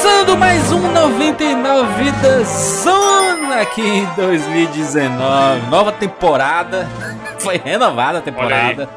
[0.00, 2.46] Começando mais um 99 Vidas
[2.84, 5.66] Zona aqui em 2019.
[5.66, 6.88] Nova temporada.
[7.40, 8.88] Foi renovada a temporada.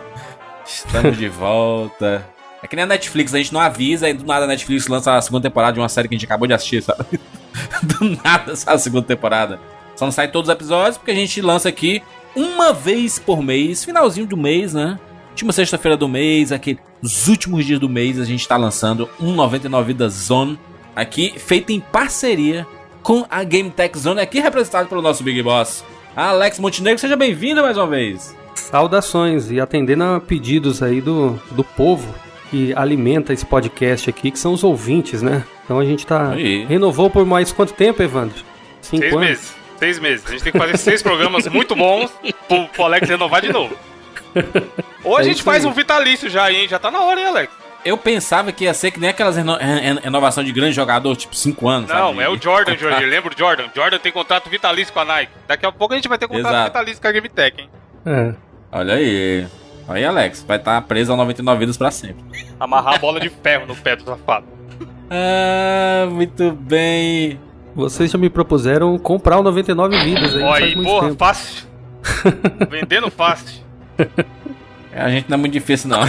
[0.64, 2.24] Estamos de volta.
[2.62, 5.18] É que nem a Netflix, a gente não avisa e do nada a Netflix lança
[5.18, 7.20] a segunda temporada de uma série que a gente acabou de assistir, sabe?
[7.82, 9.60] Do nada sai a segunda temporada.
[9.96, 12.04] Só não sai todos os episódios porque a gente lança aqui
[12.36, 15.00] uma vez por mês, finalzinho do mês, né?
[15.32, 19.34] Última sexta-feira do mês, aqui nos últimos dias do mês, a gente tá lançando um
[19.34, 20.60] 99 Vidas Zone
[20.96, 22.66] aqui, feito em parceria
[23.04, 25.84] com a Game Tech Zone, aqui representado pelo nosso Big Boss,
[26.16, 27.00] Alex Montenegro.
[27.00, 28.36] Seja bem-vindo mais uma vez.
[28.56, 32.14] Saudações e atendendo a pedidos aí do, do povo
[32.50, 35.44] que alimenta esse podcast aqui, que são os ouvintes, né?
[35.64, 36.32] Então a gente tá.
[36.32, 36.66] Aí.
[36.66, 38.44] Renovou por mais quanto tempo, Evandro?
[38.82, 39.28] Cinco Seis anos?
[39.28, 39.56] meses.
[39.80, 40.26] Seis meses.
[40.28, 42.12] A gente tem que fazer seis programas muito bons
[42.48, 43.76] pro, pro Alex renovar de novo.
[45.04, 45.72] Ou a É gente faz aí.
[45.72, 46.68] um vitalício já, hein?
[46.68, 47.54] Já tá na hora, hein, Alex?
[47.84, 51.36] Eu pensava que ia ser que nem aquelas reno ren- renovação de grande jogador, tipo
[51.36, 51.90] 5 anos.
[51.90, 52.22] Não, sabe?
[52.22, 53.06] é o Jordan, Jorge.
[53.10, 53.66] Lembra o Jordan?
[53.76, 55.32] Jordan tem contrato vitalício com a Nike.
[55.48, 56.66] Daqui a pouco a gente vai ter contrato Exato.
[56.70, 57.70] vitalício com a Game Tech, hein?
[58.06, 58.34] É.
[58.72, 59.48] Olha aí.
[59.88, 60.44] Olha aí, Alex.
[60.48, 62.24] Vai estar preso a 99 vidas pra sempre.
[62.60, 64.46] Amarrar a bola de ferro no pé do safado.
[65.14, 67.38] Ah, muito bem.
[67.76, 71.20] Vocês já me propuseram comprar o 99 vidas aí, Ó faz aí, porra, tempo.
[71.20, 71.68] fácil.
[72.72, 73.62] Vendendo fácil.
[74.96, 76.00] A gente não é muito difícil, não.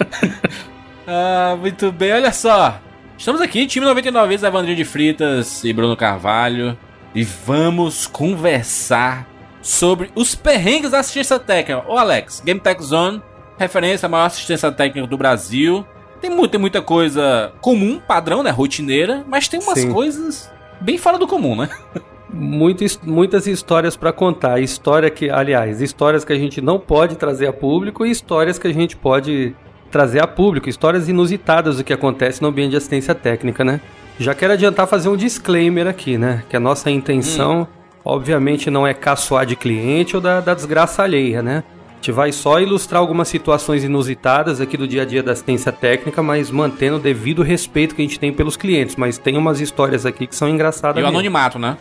[1.06, 2.12] ah, muito bem.
[2.12, 2.78] Olha só.
[3.16, 6.76] Estamos aqui, time 99 vezes, Evandrinho de Fritas e Bruno Carvalho.
[7.14, 9.26] E vamos conversar
[9.60, 11.84] sobre os perrengues da assistência técnica.
[11.86, 13.20] Ô, Alex, Game Tech Zone,
[13.58, 15.84] referência à maior assistência técnica do Brasil.
[16.20, 18.50] Tem, mu- tem muita coisa comum, padrão, né?
[18.50, 19.92] Rotineira, mas tem umas Sim.
[19.92, 21.68] coisas bem fora do comum, né?
[22.32, 24.60] Muito his- muitas histórias pra contar.
[24.60, 28.68] História que, aliás, histórias que a gente não pode trazer a público e histórias que
[28.68, 29.54] a gente pode
[29.90, 30.68] trazer a público.
[30.68, 33.80] Histórias inusitadas do que acontece no ambiente de assistência técnica, né?
[34.18, 36.42] Já quero adiantar fazer um disclaimer aqui, né?
[36.48, 37.66] Que a nossa intenção,
[38.04, 41.64] obviamente, não é caçoar de cliente ou da, da desgraça alheia, né?
[41.90, 45.70] A gente vai só ilustrar algumas situações inusitadas aqui do dia a dia da assistência
[45.70, 48.96] técnica, mas mantendo o devido respeito que a gente tem pelos clientes.
[48.96, 51.08] Mas tem umas histórias aqui que são engraçadas E o mesmo.
[51.18, 51.76] anonimato, né?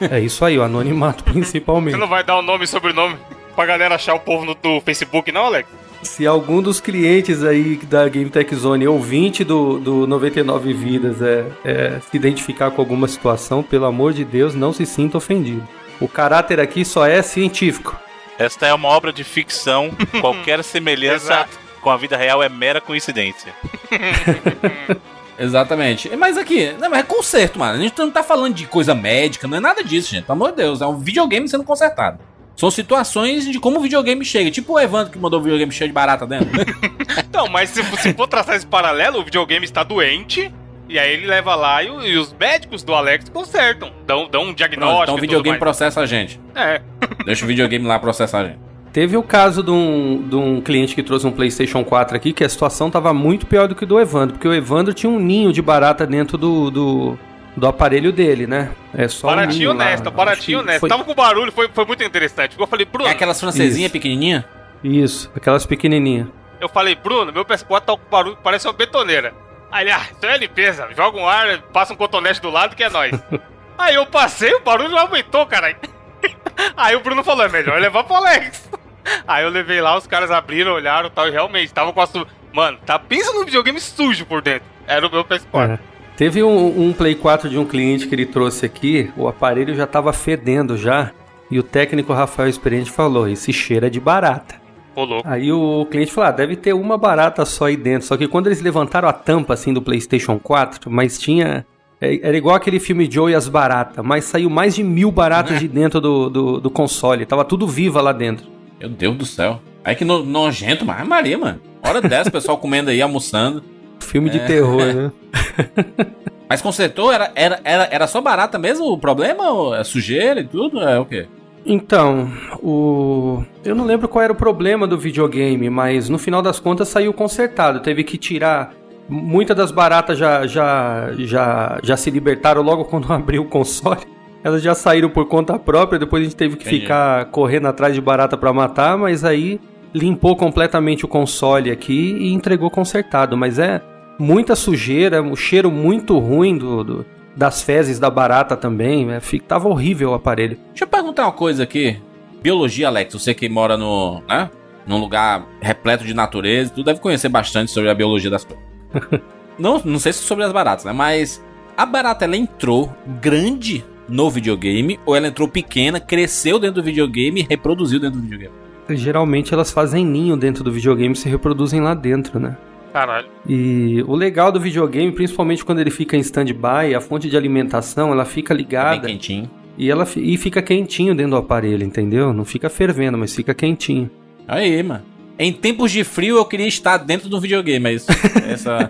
[0.00, 1.94] É isso aí, o anonimato principalmente.
[1.94, 3.16] Você não vai dar o nome e sobrenome
[3.54, 5.68] pra galera achar o povo no, do Facebook, não, Alex?
[6.04, 11.46] Se algum dos clientes aí da Game Tech Zone, ouvinte do, do 99 Vidas, é,
[11.64, 15.66] é, se identificar com alguma situação, pelo amor de Deus, não se sinta ofendido.
[16.00, 17.98] O caráter aqui só é científico.
[18.38, 19.90] Esta é uma obra de ficção.
[20.20, 21.46] Qualquer semelhança
[21.80, 23.52] com a vida real é mera coincidência.
[25.38, 26.14] Exatamente.
[26.16, 27.78] Mas aqui, não, mas é conserto, mano.
[27.78, 30.24] A gente não tá falando de coisa médica, não é nada disso, gente.
[30.24, 32.18] Pelo amor de Deus, é um videogame sendo consertado.
[32.56, 34.50] São situações de como o videogame chega.
[34.50, 36.48] Tipo o Evandro que mandou o videogame cheio de barata dentro.
[37.34, 40.52] Então, mas se, se for traçar esse paralelo, o videogame está doente.
[40.88, 43.90] E aí ele leva lá e, e os médicos do Alex consertam.
[44.06, 45.02] Dão, dão um diagnóstico.
[45.02, 45.60] então o videogame mais.
[45.60, 46.40] processa a gente.
[46.54, 46.80] É.
[47.24, 48.58] Deixa o videogame lá processar a gente.
[48.92, 52.44] Teve o caso de um, de um cliente que trouxe um PlayStation 4 aqui, que
[52.44, 55.52] a situação tava muito pior do que do Evandro, porque o Evandro tinha um ninho
[55.52, 57.18] de barata dentro do, do,
[57.56, 58.70] do aparelho dele, né?
[58.92, 60.80] É só um Baratinho Acho baratinho que honesto.
[60.80, 62.56] foi- Tava com barulho, foi, foi muito interessante.
[62.58, 63.92] Eu falei, Bruno, É aquelas francesinhas Isso.
[63.92, 64.44] pequenininhas?
[64.82, 66.28] Isso, aquelas pequenininhas.
[66.60, 69.32] eu falei, Bruno, meu PS4 tá com barulho, parece uma betoneira.
[69.70, 72.82] Aí ele, ah, isso é limpeza, joga um ar, passa um cotonete do lado que
[72.84, 73.12] é nóis.
[73.78, 75.76] aí eu passei, o barulho aumentou, caralho.
[76.76, 78.68] aí o Bruno falou, é melhor levar pro Alex.
[79.28, 82.06] Aí eu levei lá, os caras abriram, olharam e tal, e realmente, tava com a
[82.06, 82.26] su...
[82.54, 84.66] Mano, tá, pensa num videogame sujo por dentro.
[84.86, 85.72] Era o meu PS4.
[85.74, 85.78] É.
[86.16, 89.86] Teve um, um Play 4 de um cliente que ele trouxe aqui, o aparelho já
[89.86, 91.10] tava fedendo já,
[91.50, 94.54] e o técnico Rafael Experiente falou, esse cheiro é de barata.
[94.94, 95.28] Ô, louco.
[95.28, 98.46] Aí o cliente falou, ah, deve ter uma barata só aí dentro, só que quando
[98.46, 101.66] eles levantaram a tampa assim do Playstation 4, mas tinha...
[102.00, 105.58] é- Era igual aquele filme Joe e as Baratas, mas saiu mais de mil baratas
[105.58, 108.46] de dentro do, do, do console, tava tudo viva lá dentro.
[108.78, 109.60] Meu Deus do céu.
[109.84, 111.60] Aí que no- nojento, mas Maria, mano.
[111.82, 113.62] Hora dessa, pessoal comendo aí, almoçando.
[114.04, 114.44] Filme de É.
[114.46, 115.12] terror, né?
[116.48, 117.10] Mas consertou?
[117.12, 119.76] Era, era, era, era só barata mesmo o problema?
[119.78, 120.80] É sujeira e tudo?
[120.80, 121.26] É o quê?
[121.66, 122.30] Então,
[122.62, 123.42] o.
[123.64, 127.12] Eu não lembro qual era o problema do videogame, mas no final das contas saiu
[127.14, 127.80] consertado.
[127.80, 128.72] Teve que tirar.
[129.08, 134.00] Muitas das baratas já, já, já, já se libertaram logo quando abriu o console.
[134.42, 136.82] Elas já saíram por conta própria, depois a gente teve que Entendi.
[136.82, 139.58] ficar correndo atrás de barata pra matar, mas aí
[139.94, 143.36] limpou completamente o console aqui e entregou consertado.
[143.38, 143.80] Mas é
[144.18, 147.06] muita sujeira, um cheiro muito ruim do, do-
[147.36, 149.04] das fezes da barata também.
[149.06, 149.20] né?
[149.48, 150.56] Tava horrível o aparelho.
[150.70, 151.96] Deixa eu perguntar uma coisa aqui.
[152.42, 154.50] Biologia, Alex, você que mora no, né,
[154.86, 158.64] num lugar repleto de natureza, tu deve conhecer bastante sobre a biologia das coisas.
[159.58, 160.92] Não, não sei se sobre as baratas, né?
[160.92, 161.40] Mas
[161.76, 167.40] a barata ela entrou grande no videogame ou ela entrou pequena, cresceu dentro do videogame
[167.40, 168.52] e reproduziu dentro do videogame?
[168.90, 172.56] Geralmente elas fazem ninho dentro do videogame e se reproduzem lá dentro, né?
[172.94, 173.26] Caralho.
[173.44, 178.12] E o legal do videogame, principalmente quando ele fica em stand-by, a fonte de alimentação,
[178.12, 179.50] ela fica Bem ligada quentinho.
[179.76, 182.32] e ela e fica quentinho dentro do aparelho, entendeu?
[182.32, 184.08] Não fica fervendo, mas fica quentinho.
[184.46, 185.02] Aí, mano.
[185.36, 188.06] Em tempos de frio eu queria estar dentro do videogame, mas
[188.48, 188.88] essa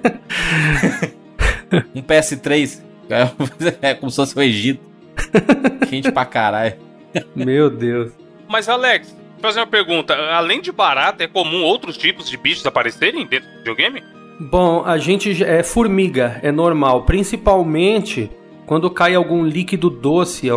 [1.94, 2.82] um PS3
[3.80, 4.82] é como se fosse o Egito.
[5.88, 6.74] Quente pra caralho.
[7.34, 8.12] Meu Deus.
[8.46, 10.14] Mas, Alex, fazer uma pergunta.
[10.14, 14.02] Além de barata, é comum outros tipos de bichos aparecerem dentro do videogame?
[14.40, 18.30] Bom, a gente é formiga, é normal, principalmente
[18.66, 20.54] quando cai algum líquido doce, a,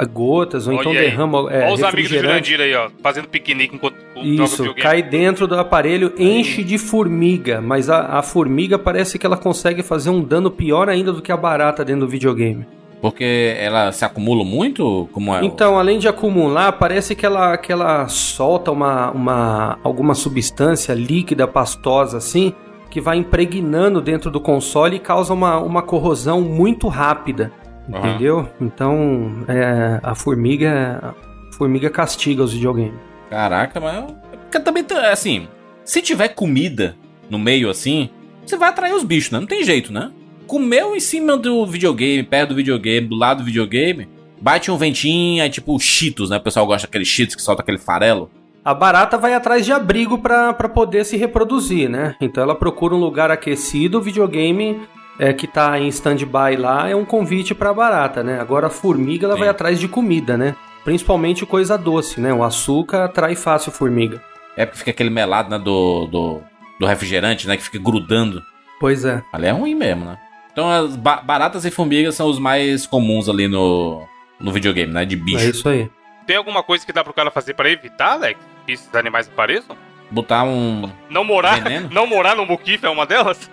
[0.00, 1.10] a gotas ou então Olha aí.
[1.10, 2.18] derrama é, Olha os amigos do.
[2.18, 7.88] Jurandir aí, ó, fazendo piquenique enquanto Isso, cai dentro do aparelho, enche de formiga, mas
[7.88, 11.36] a, a formiga parece que ela consegue fazer um dano pior ainda do que a
[11.36, 12.66] barata dentro do videogame.
[13.00, 15.08] Porque ela se acumula muito?
[15.12, 15.44] Como é?
[15.44, 21.46] Então, além de acumular, parece que ela, que ela solta uma, uma, alguma substância líquida,
[21.46, 22.54] pastosa assim,
[22.90, 27.52] que vai impregnando dentro do console e causa uma, uma corrosão muito rápida.
[27.92, 27.98] Aham.
[27.98, 28.48] Entendeu?
[28.60, 31.14] Então, é, a formiga.
[31.50, 32.98] A formiga castiga os videogames.
[33.30, 34.04] Caraca, mas.
[34.42, 35.48] Porque também, assim,
[35.84, 36.96] se tiver comida
[37.30, 38.10] no meio assim,
[38.44, 39.40] você vai atrair os bichos, né?
[39.40, 40.10] Não tem jeito, né?
[40.46, 44.08] Comeu em cima do videogame, perto do videogame, do lado do videogame,
[44.40, 46.36] bate um ventinho, aí tipo Cheetos, né?
[46.36, 48.30] O pessoal gosta daqueles Cheetos que solta aquele farelo.
[48.64, 52.16] A barata vai atrás de abrigo para poder se reproduzir, né?
[52.20, 54.80] Então ela procura um lugar aquecido, o videogame
[55.18, 58.40] é, que tá em stand-by lá é um convite para barata, né?
[58.40, 59.40] Agora a formiga ela Sim.
[59.40, 60.54] vai atrás de comida, né?
[60.84, 62.32] Principalmente coisa doce, né?
[62.32, 64.22] O açúcar atrai fácil formiga.
[64.56, 65.58] É porque fica aquele melado, né?
[65.58, 66.40] Do, do,
[66.78, 67.56] do refrigerante, né?
[67.56, 68.42] Que fica grudando.
[68.78, 69.22] Pois é.
[69.32, 70.18] Ali é ruim mesmo, né?
[70.56, 74.02] Então as ba- baratas e formigas são os mais comuns ali no,
[74.40, 75.04] no videogame, né?
[75.04, 75.44] De bicho.
[75.44, 75.90] É isso aí.
[76.26, 78.40] Tem alguma coisa que dá pro cara fazer pra evitar, Alex?
[78.64, 79.76] Que esses animais apareçam?
[80.10, 80.90] Botar um.
[81.10, 81.88] Não morar, Veneno?
[81.92, 83.50] não morar no muquifo é uma delas?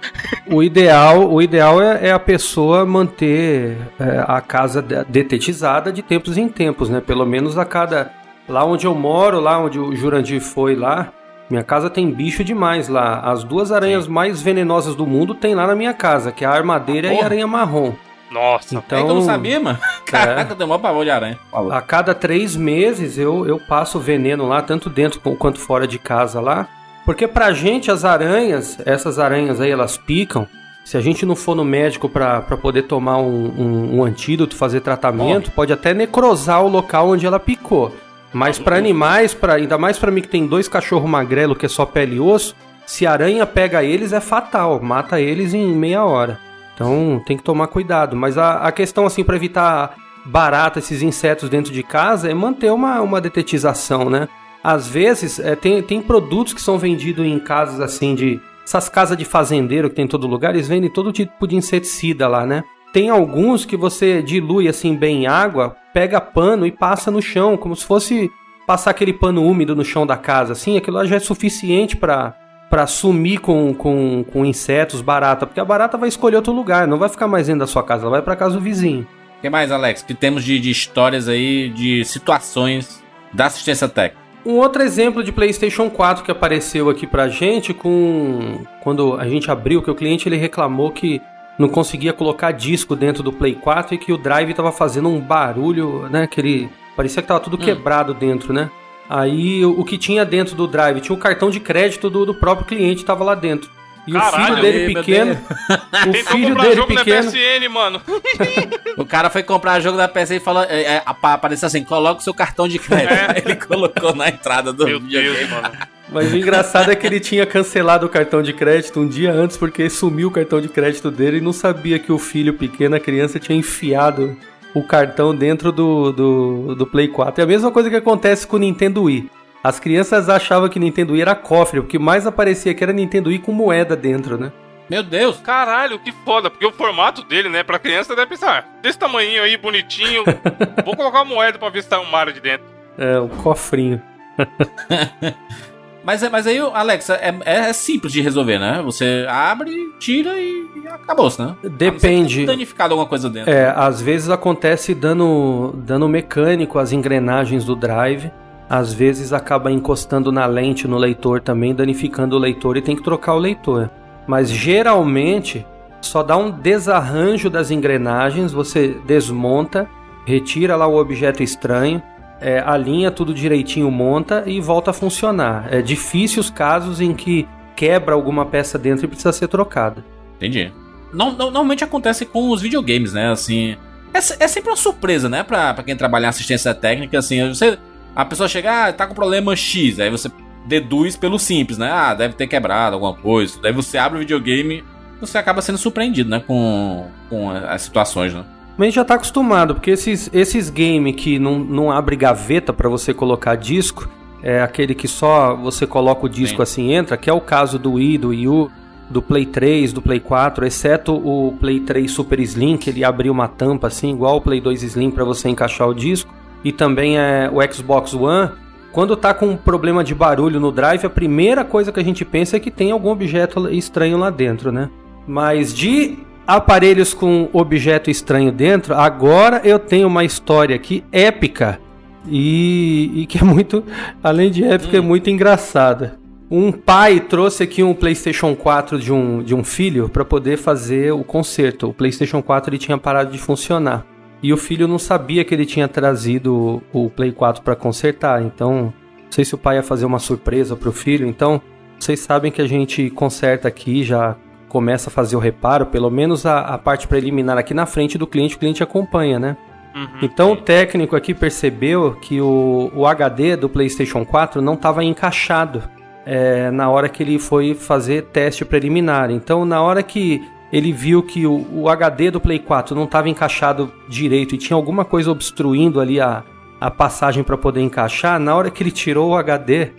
[0.47, 6.01] O ideal, o ideal é, é a pessoa manter é, a casa de- detetizada de
[6.01, 7.01] tempos em tempos, né?
[7.01, 8.13] Pelo menos a cada.
[8.47, 11.11] Lá onde eu moro, lá onde o Jurandir foi lá,
[11.50, 13.19] minha casa tem bicho demais lá.
[13.19, 16.51] As duas aranhas mais venenosas do mundo tem lá na minha casa, que é a
[16.51, 17.94] armadeira e a aranha marrom.
[18.31, 19.78] Nossa, É Então, que eu não sabia, mano.
[20.07, 21.38] Caraca, eu tenho maior pavor de aranha.
[21.51, 21.72] Falou.
[21.72, 26.42] a cada três meses eu, eu passo veneno lá, tanto dentro quanto fora de casa
[26.42, 26.68] lá.
[27.06, 30.48] Porque pra gente as aranhas, essas aranhas aí, elas picam.
[30.86, 34.56] Se a gente não for no médico pra pra poder tomar um, um- um antídoto,
[34.56, 37.94] fazer tratamento, pode até necrosar o local onde ela picou.
[38.33, 41.69] Mas pra animais, pra, ainda mais pra mim que tem dois cachorros magrelo que é
[41.69, 46.39] só pele e osso, se aranha pega eles é fatal, mata eles em meia hora.
[46.74, 48.15] Então tem que tomar cuidado.
[48.15, 49.95] Mas a, a questão, assim, para evitar
[50.25, 54.27] barata, esses insetos dentro de casa, é manter uma, uma detetização, né?
[54.63, 58.39] Às vezes, é, tem, tem produtos que são vendidos em casas assim de.
[58.63, 62.30] Essas casas de fazendeiro que tem em todo lugar, eles vendem todo tipo de inseticida
[62.30, 62.63] lá, né?
[62.94, 67.56] Tem alguns que você dilui assim bem em água, pega pano e passa no chão,
[67.56, 68.31] como se fosse
[68.66, 72.36] passar aquele pano úmido no chão da casa, assim, aquilo lá já é suficiente para
[72.69, 76.98] para sumir com, com, com insetos, barata, porque a barata vai escolher outro lugar, não
[76.98, 79.07] vai ficar mais dentro da sua casa, ela vai para casa do vizinho.
[79.38, 80.02] O que mais, Alex?
[80.02, 84.23] Que temos de, de histórias aí, de situações da assistência técnica.
[84.44, 89.52] Um outro exemplo de PlayStation 4 que apareceu aqui pra gente com quando a gente
[89.52, 91.21] abriu que o cliente ele reclamou que
[91.60, 95.19] não conseguia colocar disco dentro do Play 4 e que o drive tava fazendo um
[95.19, 98.69] barulho, né, que ele parecia que tava tudo quebrado dentro, né?
[99.10, 102.33] Aí o o que tinha dentro do drive tinha o cartão de crédito do, do
[102.33, 103.69] próprio cliente tava lá dentro.
[104.06, 107.69] E o Caralho, filho dele pequeno, o Tentou filho comprar dele jogo pequeno, na PSN,
[107.69, 108.02] mano.
[108.98, 112.19] O cara foi comprar jogo da PC e falou: é, é, apa- apareceu assim, coloca
[112.19, 113.14] o seu cartão de crédito.
[113.14, 113.42] É.
[113.44, 115.38] Ele colocou na entrada do Meu videogame.
[115.38, 115.72] Deus, mano.
[116.10, 119.57] Mas o engraçado é que ele tinha cancelado o cartão de crédito um dia antes
[119.57, 123.00] porque sumiu o cartão de crédito dele e não sabia que o filho pequeno, a
[123.00, 124.38] criança, tinha enfiado
[124.74, 127.42] o cartão dentro do, do, do Play 4.
[127.42, 129.30] É a mesma coisa que acontece com o Nintendo Wii.
[129.64, 133.30] As crianças achavam que Nintendo Wii era cofre, o que mais aparecia que era Nintendo
[133.30, 134.52] Wii com moeda dentro, né?
[134.90, 135.40] Meu Deus.
[135.40, 136.50] Caralho, que foda.
[136.50, 140.24] Porque o formato dele, né, pra criança deve pensar, desse tamanhinho aí, bonitinho.
[140.83, 142.66] Vou colocar uma moeda pra ver se tá um Mario de dentro.
[142.98, 144.02] É, um cofrinho.
[146.04, 148.81] Mas, é- mas aí, Alex, é, é- é simples de resolver, né?
[148.83, 151.56] Você abre, tira e, e acabou-se, né?
[151.64, 152.36] Depende.
[152.38, 153.50] tenha danificado alguma coisa dentro.
[153.52, 158.31] É, às vezes acontece dano, dano mecânico às engrenagens do drive.
[158.69, 163.04] Às vezes acaba encostando na lente no leitor também, danificando o leitor e tem que
[163.04, 163.90] trocar o leitor.
[164.28, 165.66] Mas geralmente
[166.02, 169.88] só dá um desarranjo das engrenagens, você desmonta,
[170.26, 172.02] retira lá o objeto estranho,
[172.44, 175.68] é, alinha tudo direitinho, monta e volta a funcionar.
[175.73, 180.04] É difícil os casos em que quebra alguma peça dentro e precisa ser trocada.
[180.35, 180.71] Entendi.
[181.14, 183.31] Não, não- normalmente acontece com os videogames, né?
[183.31, 183.78] Assim,
[184.14, 185.44] é, é sempre uma surpresa, né?
[185.44, 187.78] Pra, pra quem trabalhar em assistência técnica, assim, você,
[188.16, 190.30] a pessoa chega, ah, tá com problema X, aí você
[190.66, 191.90] deduz pelo simples, né?
[191.92, 193.59] Ah, deve ter quebrado alguma coisa.
[193.62, 194.83] Daí você abre o videogame,
[195.19, 196.42] você acaba sendo surpreendido, né?
[196.45, 198.44] Com, com as situações, né?
[198.77, 202.73] Mas a gente já tá acostumado, porque esses, esses games que não, não abre gaveta
[202.73, 204.09] para você colocar disco,
[204.42, 206.63] é aquele que só você coloca o disco Sim.
[206.63, 208.71] assim entra, que é o caso do Wii, do Wii U,
[209.09, 213.31] do Play 3, do Play 4, exceto o Play 3 Super Slim, que ele abriu
[213.31, 217.18] uma tampa assim, igual o Play 2 Slim para você encaixar o disco, e também
[217.18, 218.51] é o Xbox One.
[218.92, 222.25] Quando tá com um problema de barulho no drive, a primeira coisa que a gente
[222.25, 224.89] pensa é que tem algum objeto estranho lá dentro, né?
[225.27, 231.80] Mas de aparelhos com objeto estranho dentro, agora eu tenho uma história aqui épica
[232.28, 233.83] e, e que é muito,
[234.21, 236.19] além de épica, é muito engraçada.
[236.50, 241.12] Um pai trouxe aqui um PlayStation 4 de um, de um filho para poder fazer
[241.12, 241.90] o conserto.
[241.90, 244.06] O PlayStation 4 ele tinha parado de funcionar.
[244.42, 248.44] E o filho não sabia que ele tinha trazido o Play 4 para consertar.
[248.44, 251.26] Então, não sei se o pai ia fazer uma surpresa pro filho.
[251.26, 251.62] Então,
[251.97, 254.35] vocês sabem que a gente conserta aqui, já
[254.73, 258.25] começa a fazer o reparo, pelo menos a, a parte preliminar aqui na frente do
[258.25, 259.56] cliente, o cliente acompanha, né?
[259.95, 260.07] Uhum.
[260.23, 265.83] Então o técnico aqui percebeu que o, o HD do PlayStation 4 não estava encaixado
[266.25, 269.30] é, na hora que ele foi fazer teste preliminar.
[269.30, 273.30] Então, na hora que ele viu que o, o HD do Play 4 não estava
[273.30, 276.44] encaixado direito e tinha alguma coisa obstruindo ali a,
[276.81, 279.92] a passagem para poder encaixar, na hora que ele tirou o HD,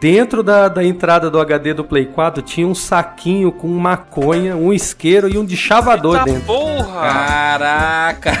[0.00, 4.72] dentro da, da entrada do HD do Play 4 tinha um saquinho com maconha, um
[4.72, 6.42] isqueiro e um de chavador Eita dentro.
[6.46, 7.00] porra!
[7.00, 8.32] Caraca!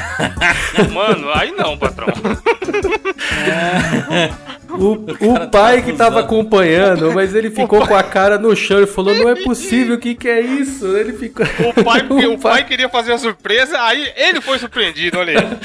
[0.92, 2.08] Mano, aí não, patrão.
[4.72, 6.40] O, o pai tá que tava abusando.
[6.40, 9.98] acompanhando, mas ele ficou com a cara no chão e falou: Não é possível, o
[9.98, 10.86] que, que é isso?
[10.96, 11.44] Ele ficou.
[11.76, 15.58] O pai, o pai queria fazer a surpresa, aí ele foi surpreendido, olha aí.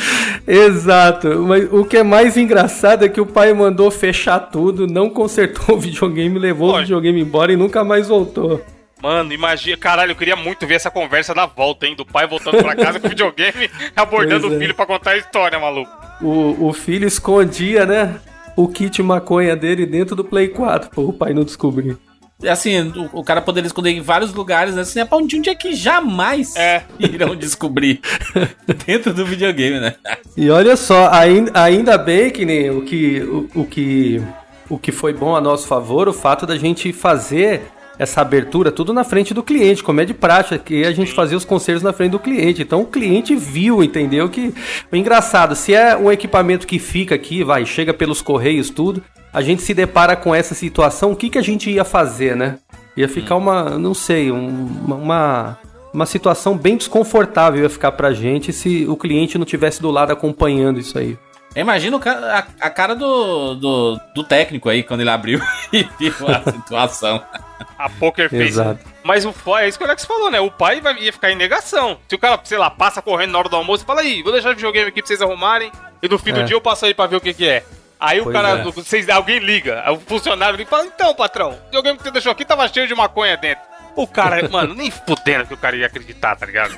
[0.67, 5.09] Exato, mas o que é mais engraçado é que o pai mandou fechar tudo, não
[5.09, 6.87] consertou o videogame, levou o Lógico.
[6.87, 8.63] videogame embora e nunca mais voltou.
[9.01, 11.95] Mano, imagina, caralho, eu queria muito ver essa conversa na volta, hein?
[11.95, 14.59] Do pai voltando pra casa com o videogame, abordando Pois o é.
[14.59, 15.91] filho pra contar a história, maluco.
[16.21, 18.15] O, o filho escondia, né?
[18.55, 21.97] O kit maconha dele dentro do Play 4, pô, o pai não descobriu.
[22.47, 25.55] Assim, o, o cara poderia esconder em vários lugares, assim, é pra onde, onde é
[25.55, 26.83] que jamais É.
[26.99, 28.01] irão descobrir
[28.85, 29.95] dentro do videogame, né?
[30.35, 34.21] E olha só, ainda, ainda bem que nem o que, o, o que
[34.69, 37.61] o que foi bom a nosso favor, o fato da gente fazer
[37.97, 41.37] essa abertura tudo na frente do cliente, como é de prática, que a gente fazia
[41.37, 42.61] os conselhos na frente do cliente.
[42.61, 44.27] Então o cliente viu, entendeu?
[44.29, 44.53] Que
[44.91, 49.01] o engraçado, se é um equipamento que fica aqui, vai, chega pelos correios, tudo,
[49.33, 52.57] a gente se depara com essa situação, o que, que a gente ia fazer, né?
[52.97, 55.57] Ia ficar uma, não sei, um- uma,
[55.93, 60.11] uma situação bem desconfortável ia ficar pra gente se o cliente não tivesse do lado
[60.11, 61.17] acompanhando isso aí.
[61.55, 65.39] Imagina a, a cara do, do, do técnico aí, quando ele abriu
[65.71, 67.21] e viu a situação.
[67.77, 68.43] A poker face.
[68.43, 68.79] Exato.
[69.03, 70.39] Mas o pai, é isso que o Alex falou, né?
[70.39, 71.97] O pai vai, ia ficar em negação.
[72.07, 74.31] Se o cara, sei lá, passa correndo na hora do almoço e fala aí, vou
[74.31, 75.71] deixar o videogame aqui pra vocês arrumarem.
[76.01, 76.43] E no fim do É.
[76.43, 77.63] dia eu passo aí pra ver o que que é.
[77.99, 78.63] Aí o Pois cara, é.
[78.63, 82.31] vocês, alguém liga, o funcionário liga e fala, então, patrão, o videogame que você deixou
[82.31, 83.63] aqui tava cheio de maconha dentro.
[83.95, 86.77] O cara, mano, nem fudendo que o cara ia acreditar, tá ligado?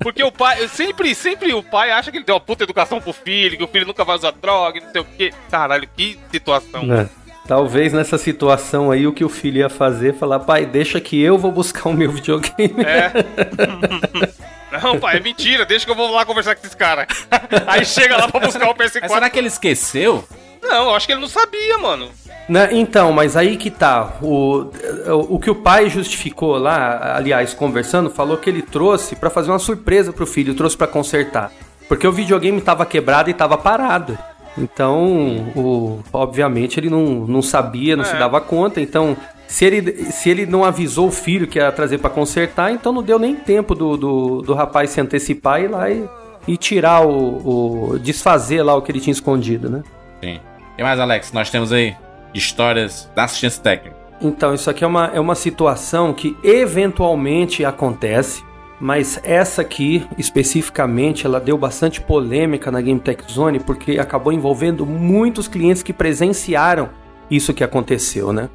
[0.00, 3.12] Porque o pai, sempre, sempre o pai acha que ele deu uma puta educação pro
[3.12, 5.32] filho, que o filho nunca vai usar droga, não sei o quê.
[5.48, 6.82] Caralho, que situação.
[6.92, 7.08] É.
[7.48, 11.38] Talvez nessa situação aí o que o filho ia fazer, falar, pai, deixa que eu
[11.38, 12.84] vou buscar o meu videogame.
[12.84, 13.10] É.
[14.82, 17.06] Não, pai, é mentira, deixa que eu vou lá conversar com esse cara.
[17.66, 19.08] Aí chega lá pra buscar o Mas PS4.
[19.08, 20.22] será que ele esqueceu?
[20.62, 22.10] Não, eu acho que ele não sabia, mano.
[22.48, 24.14] Né, Então, mas aí que tá.
[24.20, 24.70] O,
[25.30, 29.58] o que o pai justificou lá, aliás, conversando, falou que ele trouxe pra fazer uma
[29.58, 31.50] surpresa pro filho, trouxe pra consertar.
[31.88, 34.18] Porque o videogame tava quebrado e tava parado.
[34.56, 38.18] Então, o, obviamente, ele não, não sabia, não se É.
[38.18, 38.80] dava conta.
[38.80, 42.92] Então, se ele, se ele não avisou o filho que ia trazer pra consertar, então
[42.92, 46.04] não deu nem tempo do, do, do rapaz se antecipar e ir lá e,
[46.46, 47.98] e tirar o, o.
[47.98, 49.82] desfazer lá o que ele tinha escondido, né?
[50.22, 50.40] Sim.
[50.76, 51.94] E mais, Alex, nós temos aí
[52.34, 53.96] histórias da assistência técnica.
[54.20, 58.42] Então, isso aqui é uma, é uma situação que eventualmente acontece,
[58.80, 64.86] mas essa aqui, especificamente, ela deu bastante polêmica na Game Tech Zone, porque acabou envolvendo
[64.86, 66.88] muitos clientes que presenciaram
[67.30, 68.48] isso que aconteceu, né?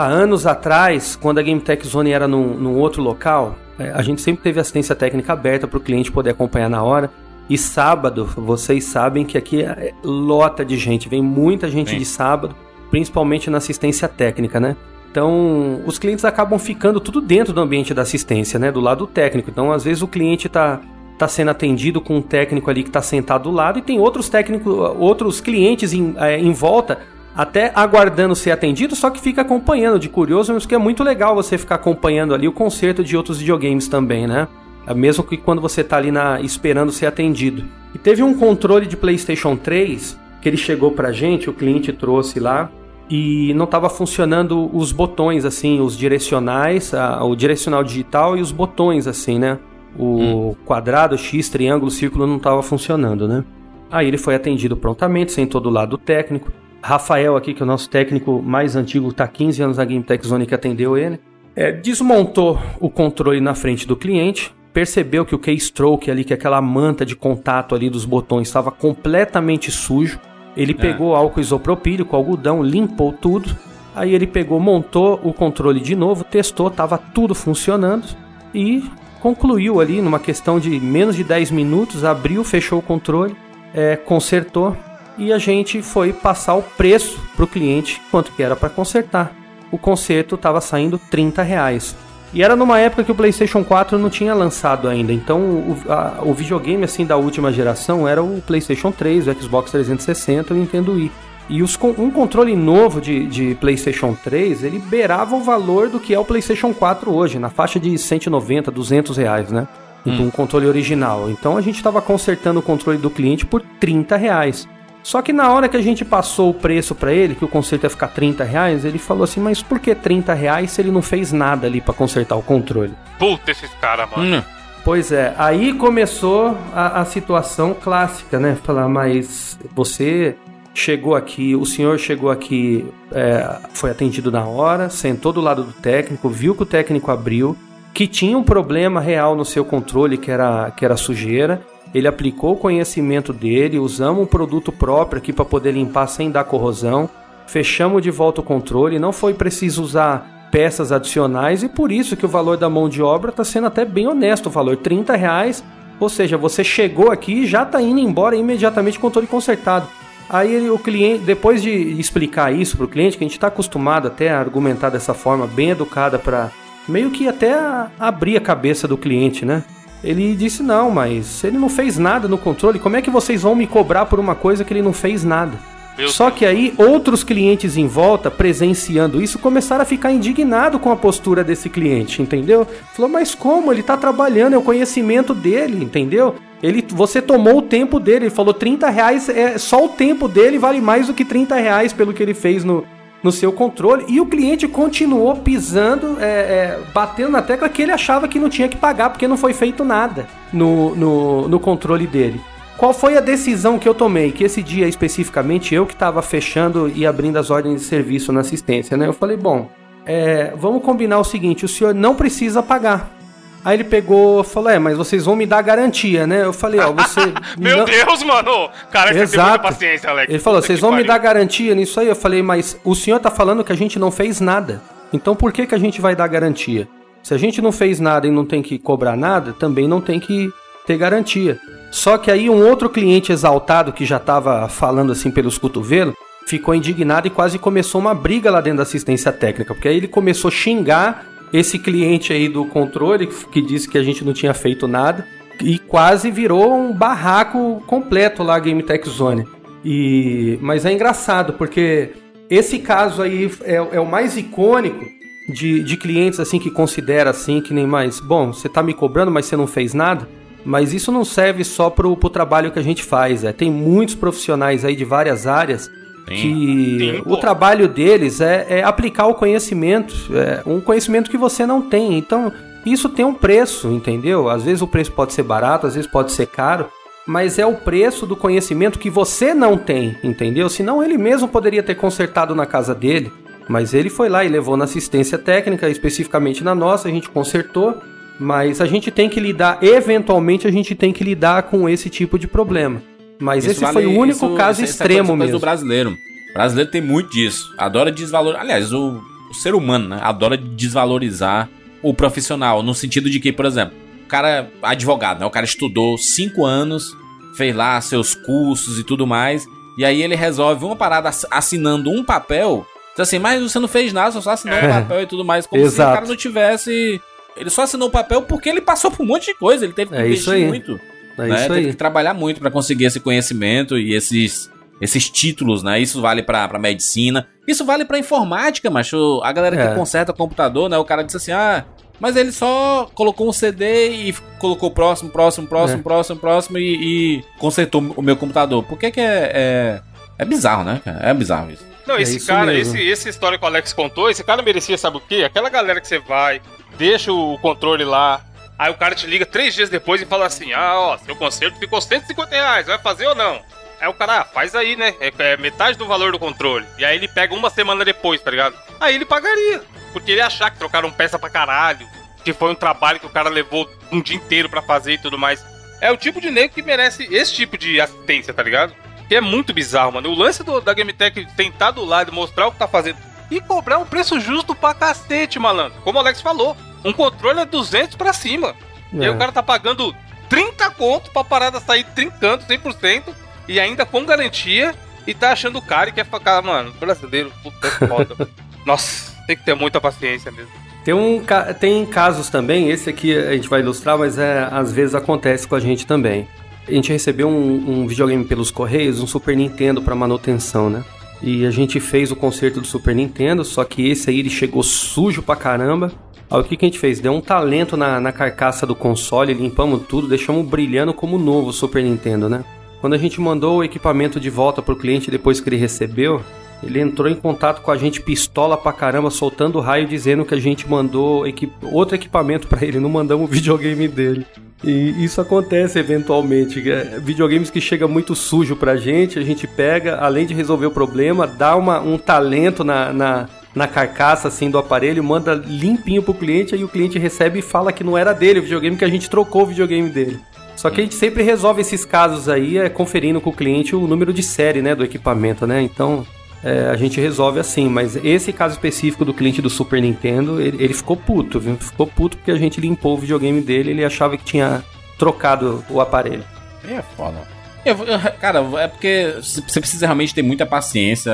[0.00, 4.02] há anos atrás, quando a Game Tech Zone era num, num outro local, é, a
[4.02, 7.10] gente sempre teve assistência técnica aberta para o cliente poder acompanhar na hora.
[7.48, 11.98] E sábado, vocês sabem que aqui é lota de gente, vem muita gente Sim.
[11.98, 12.54] de sábado,
[12.90, 14.76] principalmente na assistência técnica, né?
[15.10, 18.70] Então, os clientes acabam ficando tudo dentro do ambiente da assistência, né?
[18.70, 19.50] Do lado técnico.
[19.50, 20.80] Então, às vezes o cliente está
[21.18, 24.28] tá sendo atendido com um técnico ali que está sentado do lado e tem outros
[24.28, 26.98] técnicos, outros clientes em, é, em volta
[27.36, 31.34] até aguardando ser atendido, só que fica acompanhando de curioso, mas que é muito legal
[31.34, 34.48] você ficar acompanhando ali o conserto de outros videogames também, né?
[34.86, 37.64] É mesmo que quando você está ali na, esperando ser atendido.
[37.94, 42.40] E teve um controle de PlayStation 3 que ele chegou pra gente, o cliente trouxe
[42.40, 42.70] lá,
[43.10, 48.52] e não estava funcionando os botões, assim, os direcionais, a, o direcional digital e os
[48.52, 49.58] botões, assim, né?
[49.98, 50.56] O hum.
[50.64, 53.44] quadrado, X, triângulo, círculo não estava funcionando, né?
[53.90, 56.52] Aí ele foi atendido prontamente, sentou do lado do técnico.
[56.80, 60.24] Rafael aqui, que é o nosso técnico mais antigo, está 15 anos na Game Tech
[60.24, 61.18] Zone que atendeu ele.
[61.56, 66.36] É, desmontou o controle na frente do cliente, percebeu que o keystroke ali, que é
[66.36, 70.20] aquela manta de contato ali dos botões, estava completamente sujo.
[70.56, 70.74] Ele é.
[70.74, 73.56] pegou álcool isopropílico, algodão, limpou tudo.
[73.94, 78.06] Aí ele pegou, montou o controle de novo, testou, estava tudo funcionando
[78.54, 78.84] e
[79.20, 83.36] concluiu ali numa questão de menos de 10 minutos, abriu, fechou o controle,
[83.74, 84.76] é, consertou
[85.18, 89.32] e a gente foi passar o preço para o cliente, quanto que era para consertar.
[89.70, 91.96] O conserto estava saindo 30 reais.
[92.32, 95.12] E era numa época que o PlayStation 4 não tinha lançado ainda.
[95.12, 99.70] Então o, a, o videogame assim da última geração era o PlayStation 3, o Xbox
[99.72, 101.10] 360 e o Nintendo Wii.
[101.48, 106.14] E os, um controle novo de, de PlayStation 3, ele beirava o valor do que
[106.14, 109.66] é o PlayStation 4 hoje, na faixa de 190, 200 reais, né?
[110.06, 110.28] Então, hum.
[110.28, 111.28] um controle original.
[111.28, 114.68] Então a gente estava consertando o controle do cliente por 30 reais.
[115.02, 117.84] Só que na hora que a gente passou o preço para ele, que o conserto
[117.84, 121.02] ia ficar 30 reais, ele falou assim, mas por que 30 reais se ele não
[121.02, 122.94] fez nada ali para consertar o controle?
[123.18, 124.38] Puta esses caras, mano.
[124.38, 124.42] Hum.
[124.84, 128.56] Pois é, aí começou a, a situação clássica, né?
[128.62, 130.36] Falar, mas você
[130.72, 135.72] chegou aqui, o senhor chegou aqui, é, foi atendido na hora, sentou do lado do
[135.72, 137.56] técnico, viu que o técnico abriu,
[137.92, 141.60] que tinha um problema real no seu controle, que era, que era sujeira,
[141.94, 146.44] ele aplicou o conhecimento dele, usamos um produto próprio aqui para poder limpar sem dar
[146.44, 147.08] corrosão,
[147.46, 152.26] fechamos de volta o controle, não foi preciso usar peças adicionais e por isso que
[152.26, 155.64] o valor da mão de obra está sendo até bem honesto, o valor 30 reais,
[155.98, 159.86] ou seja, você chegou aqui e já está indo embora imediatamente com o controle consertado.
[160.28, 164.06] Aí o cliente, depois de explicar isso para o cliente, que a gente está acostumado
[164.06, 166.50] até a argumentar dessa forma bem educada para
[166.88, 167.52] meio que até
[167.98, 169.64] abrir a cabeça do cliente, né?
[170.02, 172.78] Ele disse: Não, mas ele não fez nada no controle.
[172.78, 175.52] Como é que vocês vão me cobrar por uma coisa que ele não fez nada?
[175.98, 176.38] Meu Só Deus.
[176.38, 181.44] que aí outros clientes em volta, presenciando isso, começaram a ficar indignados com a postura
[181.44, 182.66] desse cliente, entendeu?
[182.94, 183.70] Falou, mas como?
[183.70, 186.36] Ele tá trabalhando, é o conhecimento dele, entendeu?
[186.62, 190.58] Ele, você tomou o tempo dele, ele falou 30 reais, é, só o tempo dele
[190.58, 192.84] vale mais do que 30 reais pelo que ele fez no,
[193.22, 197.92] no seu controle e o cliente continuou pisando, é, é, batendo na tecla que ele
[197.92, 202.06] achava que não tinha que pagar porque não foi feito nada no, no, no controle
[202.06, 202.40] dele.
[202.76, 204.32] Qual foi a decisão que eu tomei?
[204.32, 208.40] Que esse dia especificamente eu que estava fechando e abrindo as ordens de serviço na
[208.40, 209.06] assistência, né?
[209.06, 209.68] Eu falei, bom,
[210.06, 213.19] é, vamos combinar o seguinte: o senhor não precisa pagar.
[213.64, 216.44] Aí ele pegou falou: É, mas vocês vão me dar garantia, né?
[216.44, 217.20] Eu falei: Ó, você.
[217.58, 217.84] Meu não...
[217.84, 218.70] Deus, mano!
[218.90, 220.30] Cara, você tem muita paciência, Alex.
[220.30, 221.04] Ele falou: Vocês vão pariu.
[221.04, 222.08] me dar garantia nisso aí?
[222.08, 224.82] Eu falei: Mas o senhor tá falando que a gente não fez nada.
[225.12, 226.88] Então por que, que a gente vai dar garantia?
[227.22, 230.18] Se a gente não fez nada e não tem que cobrar nada, também não tem
[230.18, 230.50] que
[230.86, 231.58] ter garantia.
[231.90, 236.14] Só que aí um outro cliente exaltado que já tava falando assim pelos cotovelos
[236.46, 240.08] ficou indignado e quase começou uma briga lá dentro da assistência técnica, porque aí ele
[240.08, 244.54] começou a xingar esse cliente aí do controle que disse que a gente não tinha
[244.54, 245.26] feito nada
[245.62, 249.46] e quase virou um barraco completo lá Game Tech Zone.
[249.84, 252.10] E mas é engraçado porque
[252.48, 255.04] esse caso aí é, é o mais icônico
[255.48, 259.30] de, de clientes assim que considera assim que nem mais, bom, você tá me cobrando,
[259.30, 260.28] mas você não fez nada.
[260.64, 263.44] Mas isso não serve só pro, pro trabalho que a gente faz.
[263.44, 263.52] É.
[263.52, 265.90] Tem muitos profissionais aí de várias áreas
[266.26, 271.82] que o trabalho deles é, é aplicar o conhecimento, é um conhecimento que você não
[271.82, 272.16] tem.
[272.16, 272.52] Então,
[272.84, 274.48] isso tem um preço, entendeu?
[274.48, 276.88] Às vezes o preço pode ser barato, às vezes pode ser caro,
[277.26, 280.68] mas é o preço do conhecimento que você não tem, entendeu?
[280.68, 283.30] Senão ele mesmo poderia ter consertado na casa dele,
[283.68, 288.00] mas ele foi lá e levou na assistência técnica, especificamente na nossa, a gente consertou,
[288.38, 292.38] mas a gente tem que lidar, eventualmente a gente tem que lidar com esse tipo
[292.38, 293.02] de problema.
[293.40, 295.52] Mas isso esse vale, foi o único isso, caso isso, extremo isso é mesmo.
[295.52, 296.18] do brasileiro.
[296.50, 297.72] O brasileiro tem muito disso.
[297.78, 298.56] Adora desvalor.
[298.56, 301.68] Aliás, o o ser humano, né, adora desvalorizar
[302.02, 305.46] o profissional, no sentido de que, por exemplo, o cara é advogado, né?
[305.46, 307.16] O cara estudou cinco anos,
[307.56, 309.64] fez lá seus cursos e tudo mais,
[309.98, 312.86] e aí ele resolve uma parada ass- assinando um papel.
[313.10, 315.66] Diz assim, mas você não fez nada, você só assinou um papel e tudo mais.
[315.66, 316.14] Como se o Exato.
[316.14, 317.20] cara não tivesse.
[317.56, 320.12] Ele só assinou o papel porque ele passou por um monte de coisa, ele teve
[320.12, 320.68] que É isso investir aí.
[320.68, 321.00] muito.
[321.44, 321.56] É né?
[321.64, 326.00] isso Teve que trabalhar muito pra conseguir esse conhecimento e esses, esses títulos, né?
[326.00, 329.40] Isso vale pra pra medicina, isso vale pra informática, macho.
[329.42, 329.94] A galera que É.
[329.94, 330.96] conserta computador, né?
[330.98, 331.84] O cara disse assim: ah,
[332.18, 336.02] mas ele só colocou um CD e colocou próximo, próximo, próximo, É.
[336.02, 338.82] próximo, próximo e, e consertou o meu computador.
[338.84, 340.00] Por que que é, é.
[340.38, 341.00] é bizarro, né?
[341.04, 341.18] cara?
[341.22, 341.88] É bizarro isso.
[342.06, 342.96] Não, É esse isso cara, mesmo.
[342.96, 345.44] esse, esse história que o Alex contou, esse cara merecia, sabe o quê?
[345.44, 346.60] Aquela galera que você vai,
[346.98, 348.40] deixa o controle lá,
[348.80, 351.78] aí o cara te liga três dias depois e fala assim: ah, ó, seu conserto
[351.78, 353.62] ficou 150 reais, vai fazer ou não?
[354.00, 355.14] Aí o cara, ah, faz aí, né?
[355.20, 356.86] É, é metade do valor do controle.
[356.98, 358.74] E aí ele pega uma semana depois, tá ligado?
[358.98, 359.82] Aí ele pagaria.
[360.12, 362.08] Porque ele achar que trocaram peça pra caralho,
[362.42, 365.36] que foi um trabalho que o cara levou um dia inteiro pra fazer e tudo
[365.36, 365.62] mais.
[366.00, 368.94] É o tipo de nego que merece esse tipo de assistência, tá ligado?
[369.28, 370.30] Que é muito bizarro, mano.
[370.30, 373.18] O lance do- da GameTech sentar do lado mostrar o que tá fazendo
[373.50, 376.00] e cobrar um preço justo pra cacete, malandro.
[376.02, 378.74] Como o Alex falou, um controle é 200 pra cima.
[379.12, 379.30] E aí É.
[379.30, 380.14] o cara tá pagando
[380.48, 383.24] 30 conto pra parada sair trincando 100%
[383.68, 384.94] e ainda com garantia
[385.26, 388.48] e tá achando caro e quer ficar, mano, brasileiro, puta é foda.
[388.86, 390.70] Nossa, tem que ter muita paciência mesmo.
[391.04, 391.42] Tem, um,
[391.78, 395.74] tem casos também, esse aqui a gente vai ilustrar, mas é, às vezes acontece com
[395.74, 396.46] a gente também.
[396.86, 401.02] A gente recebeu um, um videogame pelos Correios, um Super Nintendo para manutenção, né?
[401.42, 404.82] E a gente fez o conserto do Super Nintendo, só que esse aí ele chegou
[404.82, 406.12] sujo pra caramba.
[406.50, 407.20] Aí o que, que a gente fez?
[407.20, 411.72] Deu um talento na, na carcaça do console, limpamos tudo, deixamos brilhando como novo o
[411.72, 412.64] Super Nintendo, né?
[413.00, 416.42] Quando a gente mandou o equipamento de volta pro cliente depois que ele recebeu,
[416.82, 420.60] ele entrou em contato com a gente pistola pra caramba, soltando raio, dizendo que a
[420.60, 424.46] gente mandou equi- outro equipamento pra ele, não mandamos o videogame dele.
[424.82, 426.90] E isso acontece eventualmente.
[426.90, 430.90] é, Videogames que chega muito sujo pra gente, a gente pega, além de resolver o
[430.90, 436.32] problema, dá uma, um talento na, na, na carcaça assim do aparelho, manda limpinho pro
[436.32, 439.08] cliente, aí o cliente recebe e fala que não era dele o videogame, que a
[439.10, 440.38] gente trocou o videogame dele.
[440.76, 444.06] Só que a gente sempre resolve esses casos aí, é conferindo com o cliente o
[444.06, 445.82] número de série, né, do equipamento, né?
[445.82, 446.26] Então,
[446.62, 450.82] é, a gente resolve assim, mas esse caso específico do cliente do Super Nintendo, ele,
[450.82, 451.76] ele ficou puto, viu?
[451.76, 454.82] Ficou puto porque a gente limpou o videogame dele, ele achava que tinha
[455.18, 456.44] trocado o aparelho.
[456.88, 457.38] É foda.
[457.84, 461.32] Eu- eu- cara, é porque você precisa realmente ter muita paciência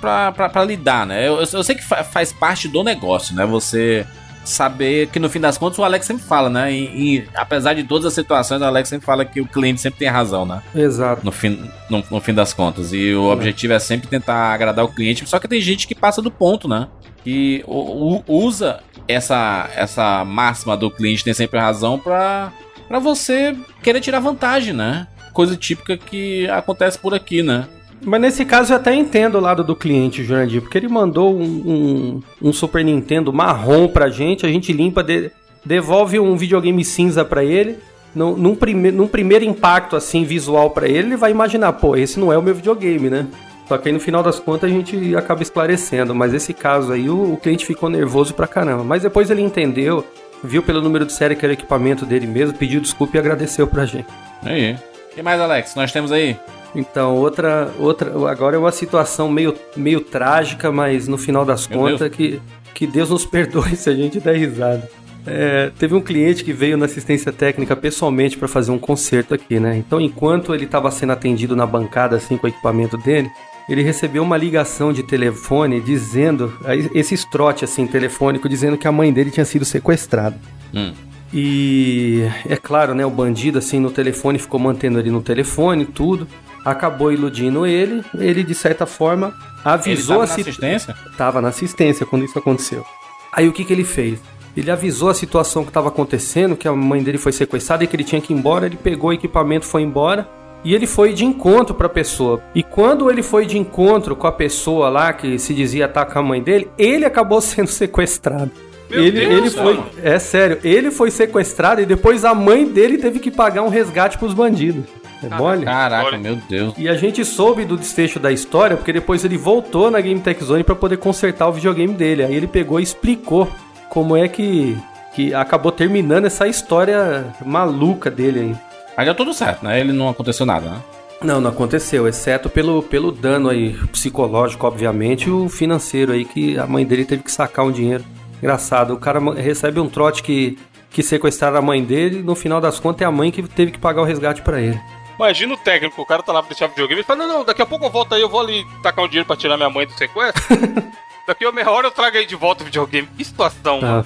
[0.00, 1.26] pra, pra, pra lidar, né?
[1.28, 3.44] Eu, eu- eu sei que fa- faz parte do negócio, né?
[3.46, 4.06] Você
[4.48, 6.72] saber que no fim das contas o Alex sempre fala, né?
[6.72, 9.98] E, e apesar de todas as situações, o Alex sempre fala que o cliente sempre
[10.00, 10.62] tem razão, né?
[10.74, 11.24] Exato.
[11.24, 12.92] No fim, no, no fim das contas.
[12.92, 15.26] E o objetivo é sempre tentar agradar o cliente.
[15.28, 16.88] Só que tem gente que passa do ponto, né?
[17.24, 22.52] Que u- u- usa essa, essa máxima do cliente tem sempre razão pra,
[22.88, 25.06] pra você querer tirar vantagem, né?
[25.32, 27.66] Coisa típica que acontece por aqui, né?
[28.02, 31.42] Mas nesse caso eu até entendo o lado do cliente, Jurandir, porque ele mandou um,
[31.42, 35.30] um- um Super Nintendo marrom pra gente, a gente limpa, de-
[35.64, 37.78] devolve um videogame cinza pra ele.
[38.14, 42.18] Num, num, prime, num primeiro impacto assim visual pra ele, ele vai imaginar, pô, esse
[42.18, 43.26] não é o meu videogame, né?
[43.68, 46.14] Só que aí no final das contas a gente acaba esclarecendo.
[46.14, 48.84] Mas esse caso aí, o, o cliente ficou nervoso pra caramba.
[48.84, 50.02] Mas depois ele entendeu,
[50.42, 53.66] viu pelo número de série que era o equipamento dele mesmo, pediu desculpa e agradeceu
[53.66, 54.06] pra gente.
[54.42, 54.76] Aí.
[55.12, 55.74] O que mais, Alex?
[55.74, 56.36] Nós temos aí?
[56.76, 61.78] Então, outra, outra, agora é uma situação meio, meio trágica, mas no final das Meu
[61.78, 62.40] contas que,
[62.74, 64.88] que Deus nos perdoe se a gente der risada.
[65.26, 69.58] É, teve um cliente que veio na assistência técnica pessoalmente para fazer um conserto aqui,
[69.58, 69.76] né?
[69.76, 73.28] Então, enquanto ele estava sendo atendido na bancada assim com o equipamento dele,
[73.68, 76.52] ele recebeu uma ligação de telefone dizendo,
[76.94, 80.38] esse trote assim telefônico dizendo que a mãe dele tinha sido sequestrada.
[80.72, 80.92] Hum.
[81.34, 86.28] E é claro, né, o bandido assim no telefone ficou mantendo ele no telefone, tudo.
[86.66, 90.96] Acabou iludindo ele, ele de certa forma Ele avisou tava a na assistência?
[91.16, 92.84] Tava na assistência quando isso aconteceu.
[93.32, 94.18] Aí o que, que ele fez?
[94.56, 97.94] Ele avisou a situação que estava acontecendo, que a mãe dele foi sequestrada e que
[97.94, 98.66] ele tinha que ir embora.
[98.66, 100.28] Ele pegou o equipamento, foi embora.
[100.64, 102.42] E ele foi de encontro para a pessoa.
[102.52, 106.18] E quando ele foi de encontro com a pessoa lá que se dizia estar com
[106.18, 108.50] a mãe dele, ele acabou sendo sequestrado.
[108.90, 112.98] Meu ele, Deus, ele foi, é sério, ele foi sequestrado e depois a mãe dele
[112.98, 114.84] teve que pagar um resgate pros bandidos.
[115.22, 115.64] É mole?
[115.64, 116.74] Caraca, meu Deus.
[116.76, 120.42] E a gente soube do desfecho da história porque depois ele voltou na Game Tech
[120.42, 122.24] Zone para poder consertar o videogame dele.
[122.24, 123.50] Aí ele pegou e explicou
[123.88, 124.76] como é que,
[125.14, 128.56] que acabou terminando essa história maluca dele aí.
[128.96, 129.80] Mas deu tudo certo, né?
[129.80, 130.80] Ele não aconteceu nada, né?
[131.22, 136.58] Não, não aconteceu, exceto pelo, pelo dano aí psicológico, obviamente, e o financeiro aí, que
[136.58, 138.04] a mãe dele teve que sacar um dinheiro.
[138.38, 140.58] Engraçado, o cara recebe um trote que,
[140.90, 143.72] que sequestraram a mãe dele, e no final das contas é a mãe que teve
[143.72, 144.78] que pagar o resgate para ele.
[145.18, 147.62] Imagina o técnico, o cara tá lá pra deixar videogame e fala: Não, não, daqui
[147.62, 149.86] a pouco eu volto aí, eu vou ali tacar um dinheiro pra tirar minha mãe
[149.86, 150.42] do sequestro.
[151.26, 153.08] daqui a meia hora eu trago aí de volta o videogame.
[153.16, 154.04] Que situação, ah,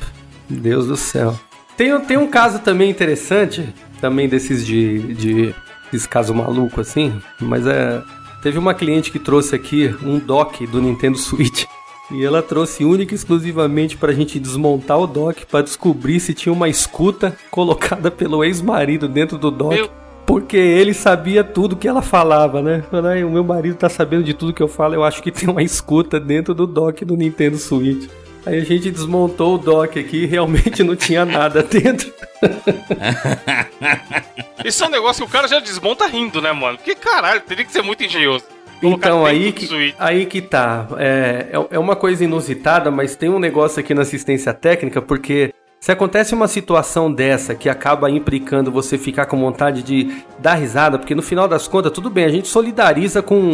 [0.49, 1.39] Deus do céu.
[1.77, 5.55] Tem, tem um caso também interessante, também desses de, de
[5.93, 8.03] esse caso maluco assim, mas é.
[8.43, 11.67] Teve uma cliente que trouxe aqui um dock do Nintendo Switch.
[12.11, 16.53] E ela trouxe única e exclusivamente pra gente desmontar o dock para descobrir se tinha
[16.53, 19.75] uma escuta colocada pelo ex-marido dentro do dock.
[19.75, 19.91] Meu...
[20.31, 22.85] Porque ele sabia tudo que ela falava, né?
[22.89, 25.49] Falei, o meu marido tá sabendo de tudo que eu falo, eu acho que tem
[25.49, 28.09] uma escuta dentro do dock do Nintendo Switch.
[28.47, 32.13] Aí a gente desmontou o dock aqui e realmente não tinha nada dentro.
[34.65, 36.79] Isso é um negócio que o cara já desmonta rindo, né, mano?
[36.79, 38.45] Porque caralho, teria que ser muito engenhoso.
[38.81, 40.87] Então, aí que, aí que tá.
[40.97, 45.53] É, é, é uma coisa inusitada, mas tem um negócio aqui na assistência técnica, porque
[45.81, 50.99] se acontece uma situação dessa que acaba implicando você ficar com vontade de dar risada,
[50.99, 53.51] porque no final das contas, tudo bem, a gente solidariza com,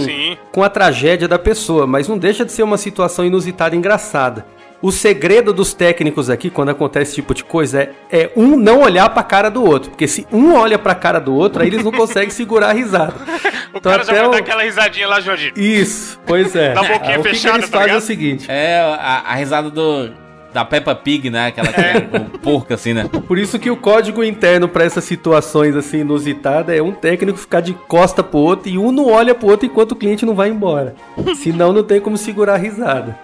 [0.51, 4.45] com a tragédia da pessoa, mas não deixa de ser uma situação inusitada e engraçada.
[4.83, 8.81] O segredo dos técnicos aqui, quando acontece esse tipo de coisa, é, é um não
[8.83, 9.91] olhar pra cara do outro.
[9.91, 13.15] Porque se um olha pra cara do outro, aí eles não conseguem segurar a risada.
[13.73, 14.31] o então, cara já vai o...
[14.33, 15.55] dar aquela risadinha lá, Jorginho.
[15.57, 16.75] Isso, pois é.
[16.77, 18.47] Da boquinha ah, fechada, o que, que eles tá fazem é o seguinte.
[18.51, 20.13] É a, a risada do,
[20.57, 21.49] da Peppa Pig, né?
[21.49, 23.07] Aquela que é um porco, assim, né?
[23.29, 27.61] Por isso que o código interno para essas situações assim inusitadas é um técnico ficar
[27.61, 30.49] de costa pro outro e um não olha pro outro enquanto o cliente não vai
[30.49, 30.95] embora.
[31.37, 33.19] Senão não tem como segurar a risada.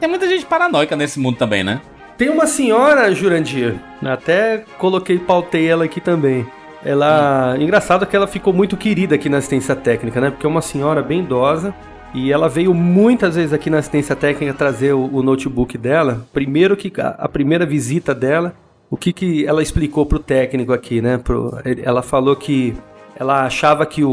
[0.00, 1.82] Tem muita gente paranoica nesse mundo também, né?
[2.16, 6.46] Tem uma senhora, Jurandir, até coloquei, pautei ela aqui também.
[6.82, 7.54] Ela.
[7.58, 7.62] Hum.
[7.62, 10.30] Engraçado que ela ficou muito querida aqui na assistência técnica, né?
[10.30, 11.74] Porque é uma senhora bem idosa.
[12.16, 16.26] E ela veio muitas vezes aqui na assistência técnica trazer o, o notebook dela.
[16.32, 18.54] Primeiro que a, a, primeira visita dela,
[18.88, 21.18] o que, que ela explicou pro técnico aqui, né?
[21.18, 22.74] Pro, ela falou que
[23.18, 24.10] ela achava que o,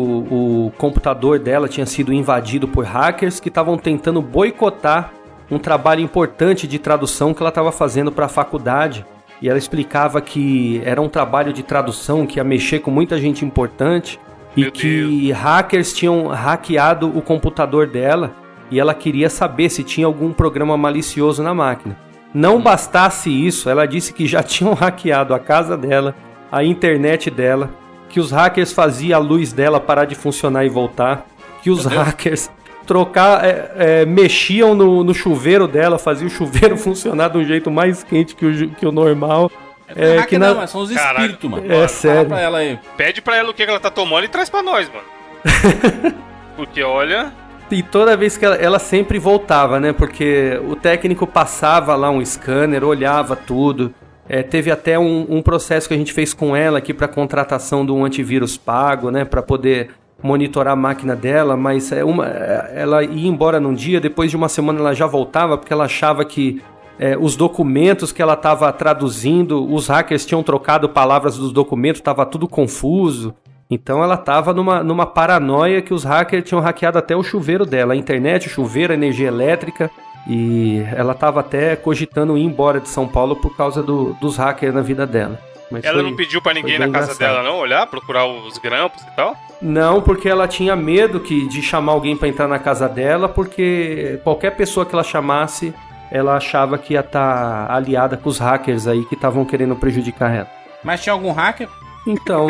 [0.68, 5.14] o computador dela tinha sido invadido por hackers que estavam tentando boicotar
[5.50, 9.06] um trabalho importante de tradução que ela estava fazendo para a faculdade.
[9.42, 13.46] E ela explicava que era um trabalho de tradução que ia mexer com muita gente
[13.46, 14.20] importante
[14.56, 15.38] Meu e que Deus.
[15.38, 18.36] hackers tinham hackeado o computador dela
[18.70, 21.98] e ela queria saber se tinha algum programa malicioso na máquina.
[22.34, 22.62] Não hum.
[22.62, 26.16] bastasse isso, ela disse que já tinham hackeado a casa dela,
[26.52, 27.70] a internet dela,
[28.10, 31.26] que os hackers faziam a luz dela parar de funcionar e voltar,
[31.62, 32.50] que os hackers
[32.86, 37.72] trocar, é, é, mexiam no, no, chuveiro dela, faziam o chuveiro funcionar de um jeito
[37.72, 39.52] mais quente que o, que o normal.
[39.96, 40.68] É, é que não, na...
[40.68, 41.72] são os espíritos, mano.
[41.72, 42.28] É sério.
[42.30, 42.80] Pra ela aí.
[42.98, 45.06] Pede pra ela o que ela tá tomando e traz pra nós, mano.
[46.56, 47.32] Porque olha.
[47.70, 49.92] E toda vez que ela, ela, sempre voltava, né?
[49.92, 53.94] Porque o técnico passava lá um scanner, olhava tudo.
[54.30, 57.86] É, teve até um, um, processo que a gente fez com ela aqui para contratação
[57.86, 59.26] de um antivírus pago, né?
[59.26, 59.90] Para poder
[60.22, 64.48] monitorar a máquina dela, mas é uma, ela ia embora num dia, depois de uma
[64.48, 66.62] semana ela já voltava porque ela achava que
[67.00, 72.26] é, os documentos que ela estava traduzindo, os hackers tinham trocado palavras dos documentos, estava
[72.26, 73.34] tudo confuso.
[73.70, 77.94] Então ela estava numa, numa paranoia que os hackers tinham hackeado até o chuveiro dela,
[77.94, 79.90] a internet, o chuveiro, a energia elétrica.
[80.28, 84.74] E ela estava até cogitando ir embora de São Paulo por causa do, dos hackers
[84.74, 85.40] na vida dela.
[85.70, 87.18] Mas ela foi, não pediu para ninguém na casa engraçado.
[87.18, 89.36] dela não olhar, procurar os grampos e tal?
[89.60, 94.20] Não, porque ela tinha medo que, de chamar alguém para entrar na casa dela, porque
[94.24, 95.74] qualquer pessoa que ela chamasse,
[96.14, 100.32] ela achava que ia estar tá aliada com os hackers aí que estavam querendo prejudicar
[100.32, 100.48] ela.
[100.84, 101.68] Mas tinha algum hacker?
[102.06, 102.48] Então,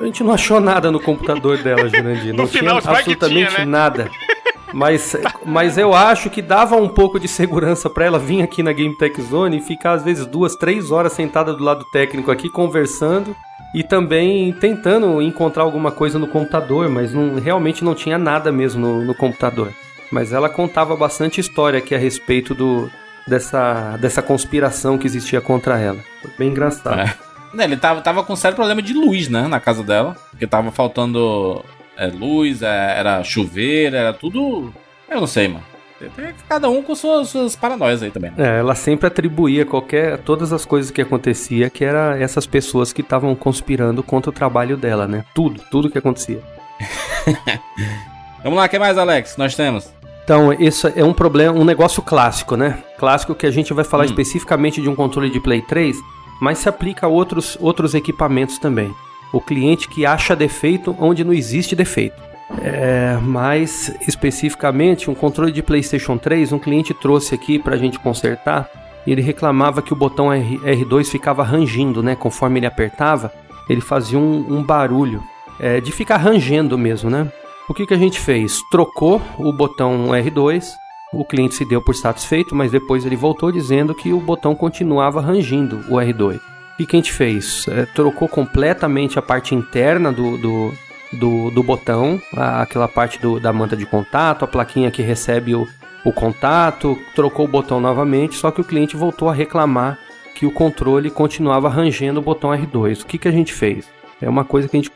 [0.00, 2.32] a gente não achou nada no computador dela, Jurandir.
[2.32, 3.64] Não tinha absolutamente tinha, né?
[3.66, 4.10] nada.
[4.72, 8.72] Mas, mas eu acho que dava um pouco de segurança para ela vir aqui na
[8.72, 12.48] Game Tech Zone e ficar às vezes duas, três horas sentada do lado técnico aqui
[12.48, 13.36] conversando
[13.74, 18.80] e também tentando encontrar alguma coisa no computador, mas não, realmente não tinha nada mesmo
[18.80, 19.70] no, no computador.
[20.10, 22.90] Mas ela contava bastante história aqui a respeito do,
[23.26, 25.98] dessa, dessa conspiração que existia contra ela.
[26.20, 27.00] Foi bem engraçado.
[27.00, 27.64] É.
[27.64, 30.16] Ele tava, tava com um sério problema de luz, né, na casa dela.
[30.30, 31.62] Porque tava faltando
[31.96, 34.72] é, luz, é, era chuveiro, era tudo.
[35.08, 35.64] Eu não sei, mano.
[36.48, 38.32] Cada um com suas, suas paranoias aí também.
[38.32, 38.56] Né?
[38.56, 43.02] É, ela sempre atribuía qualquer todas as coisas que acontecia que era essas pessoas que
[43.02, 45.24] estavam conspirando contra o trabalho dela, né?
[45.32, 46.40] Tudo, tudo que acontecia.
[48.42, 49.36] Vamos lá, o que mais, Alex?
[49.36, 49.92] Nós temos.
[50.32, 52.78] Então, isso é um problema, um negócio clássico, né?
[52.98, 54.06] Clássico que a gente vai falar hum.
[54.06, 55.94] especificamente de um controle de Play 3,
[56.40, 58.94] mas se aplica a outros, outros equipamentos também
[59.30, 62.16] O cliente que acha defeito onde não existe defeito.
[62.62, 67.98] É, mais especificamente, um controle de PlayStation 3, um cliente trouxe aqui para a gente
[67.98, 68.70] consertar.
[69.06, 72.16] E ele reclamava que o botão R, R2 ficava rangindo, né?
[72.16, 73.30] Conforme ele apertava,
[73.68, 75.22] ele fazia um, um barulho
[75.60, 77.30] é, de ficar rangendo mesmo, né?
[77.68, 78.60] O que, que a gente fez?
[78.70, 80.64] Trocou o botão R2,
[81.12, 85.20] o cliente se deu por satisfeito, mas depois ele voltou dizendo que o botão continuava
[85.20, 86.36] rangindo o R2.
[86.36, 87.66] O que, a gente fez?
[87.68, 90.72] É, trocou completamente a parte interna do, do,
[91.12, 95.54] do, do botão, a, aquela parte do, da manta de contato, a plaquinha que recebe
[95.54, 95.68] o,
[96.04, 99.98] o contato, trocou o botão novamente, só que o cliente voltou a reclamar
[100.34, 103.02] que o controle continuava rangendo o botão R2.
[103.02, 103.88] O que, que a gente fez?
[104.20, 104.90] É uma coisa que a gente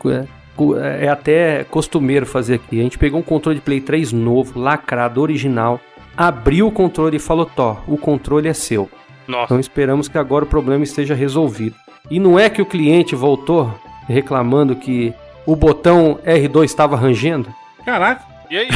[0.76, 2.80] é, é até costumeiro fazer aqui.
[2.80, 5.80] A gente pegou um controle de Play 3 novo, lacrado, original,
[6.16, 8.90] abriu o controle e falou: Tó, o controle é seu.
[9.26, 9.44] Nossa.
[9.44, 11.76] Então esperamos que agora o problema esteja resolvido.
[12.10, 13.74] E não é que o cliente voltou
[14.08, 15.12] reclamando que
[15.44, 17.52] o botão R2 estava rangendo?
[17.84, 18.24] Caraca.
[18.48, 18.68] E aí?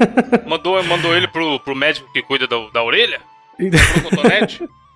[0.48, 3.20] mandou, mandou ele pro, pro médico que cuida da, da orelha?
[3.56, 4.68] Pro cotonete?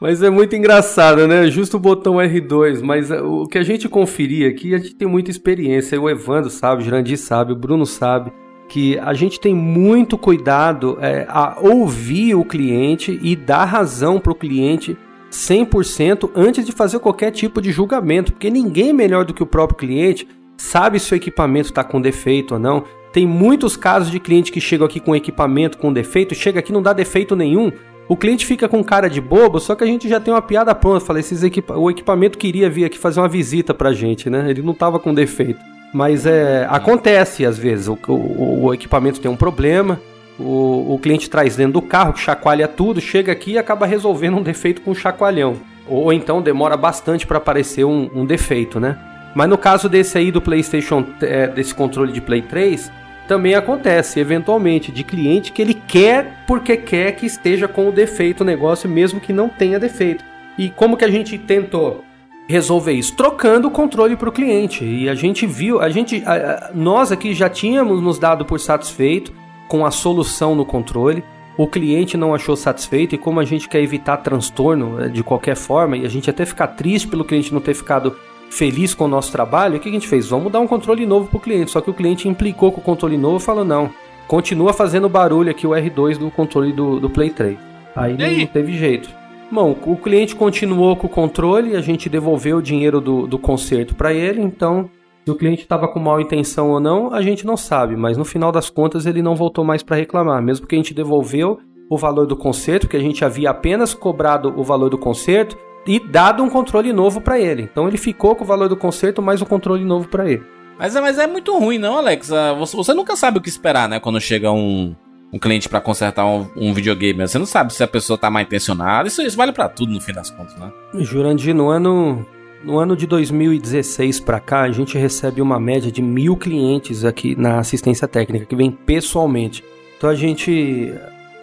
[0.00, 1.50] Mas é muito engraçado, né?
[1.50, 5.08] Justo o botão R2, mas uh, o que a gente conferia aqui, a gente tem
[5.08, 6.00] muita experiência.
[6.00, 8.32] O Evandro sabe, o Jurandir sabe, o Bruno sabe
[8.68, 14.32] que a gente tem muito cuidado é, a ouvir o cliente e dar razão para
[14.32, 14.96] o cliente
[15.30, 19.76] 100% antes de fazer qualquer tipo de julgamento, porque ninguém melhor do que o próprio
[19.76, 20.26] cliente
[20.56, 22.84] sabe se o equipamento está com defeito ou não.
[23.12, 26.82] Tem muitos casos de cliente que chegam aqui com equipamento com defeito, chega aqui não
[26.82, 27.70] dá defeito nenhum.
[28.08, 30.74] O cliente fica com cara de bobo, só que a gente já tem uma piada
[30.74, 31.00] pronta.
[31.04, 34.50] Falei, esses equipa o equipamento queria vir aqui fazer uma visita pra gente, né?
[34.50, 35.60] Ele não tava com defeito.
[35.92, 40.00] Mas é, acontece às vezes, o, o, o equipamento tem um problema,
[40.38, 44.42] o, o, cliente traz dentro do carro, chacoalha tudo, chega aqui e acaba resolvendo um
[44.42, 45.56] defeito com um chacoalhão.
[45.86, 48.98] Ou então demora bastante para aparecer um, um, defeito, né?
[49.34, 52.90] Mas no caso desse aí do PlayStation, é, desse controle de Play 3,
[53.26, 58.42] também acontece, eventualmente, de cliente que ele quer porque quer que esteja com o defeito
[58.42, 60.24] o negócio, mesmo que não tenha defeito.
[60.58, 62.04] E como que a gente tentou?
[62.46, 66.34] resolver isso trocando o controle para o cliente e a gente viu a gente a,
[66.34, 69.32] a, nós aqui já tínhamos nos dado por satisfeito
[69.66, 71.24] com a solução no controle
[71.56, 75.56] o cliente não achou satisfeito e como a gente quer evitar transtorno eh, de qualquer
[75.56, 78.14] forma e a gente até ficar triste pelo cliente não ter ficado
[78.54, 80.28] feliz com o nosso trabalho o que a gente fez?
[80.28, 82.84] Vamos dar um controle novo para o cliente só que o cliente implicou com o
[82.84, 83.90] controle novo e falou não
[84.26, 87.58] continua fazendo barulho aqui o R2 do controle do, do Play 3
[87.94, 88.38] aí, aí?
[88.38, 89.08] não teve jeito.
[89.50, 93.94] Bom, o cliente continuou com o controle, a gente devolveu o dinheiro do, do conserto
[93.94, 94.90] para ele, então
[95.24, 98.24] se o cliente estava com mal intenção ou não, a gente não sabe, mas no
[98.24, 101.96] final das contas ele não voltou mais para reclamar, mesmo que a gente devolveu o
[101.96, 106.42] valor do conserto, que a gente havia apenas cobrado o valor do conserto e dado
[106.42, 107.62] um controle novo para ele.
[107.62, 110.42] Então ele ficou com o valor do conserto mais um controle novo para ele.
[110.78, 112.32] Mas, mas é muito ruim, não, Alex?
[112.32, 114.00] Ah, você, você nunca sabe o que esperar, né?
[114.00, 114.94] Quando chega um,
[115.32, 117.26] um cliente para consertar um, um, videogame.
[117.26, 119.06] Você não sabe se a pessoa tá mal intencionada.
[119.06, 120.72] Isso, isso vale para tudo no fim das contas, né?
[120.94, 122.26] Jurandir, no ano,
[122.64, 127.36] no ano de 2016 para cá, a gente recebe uma média de mil clientes aqui
[127.36, 129.62] na assistência técnica que vem pessoalmente.
[129.96, 130.92] Então a gente,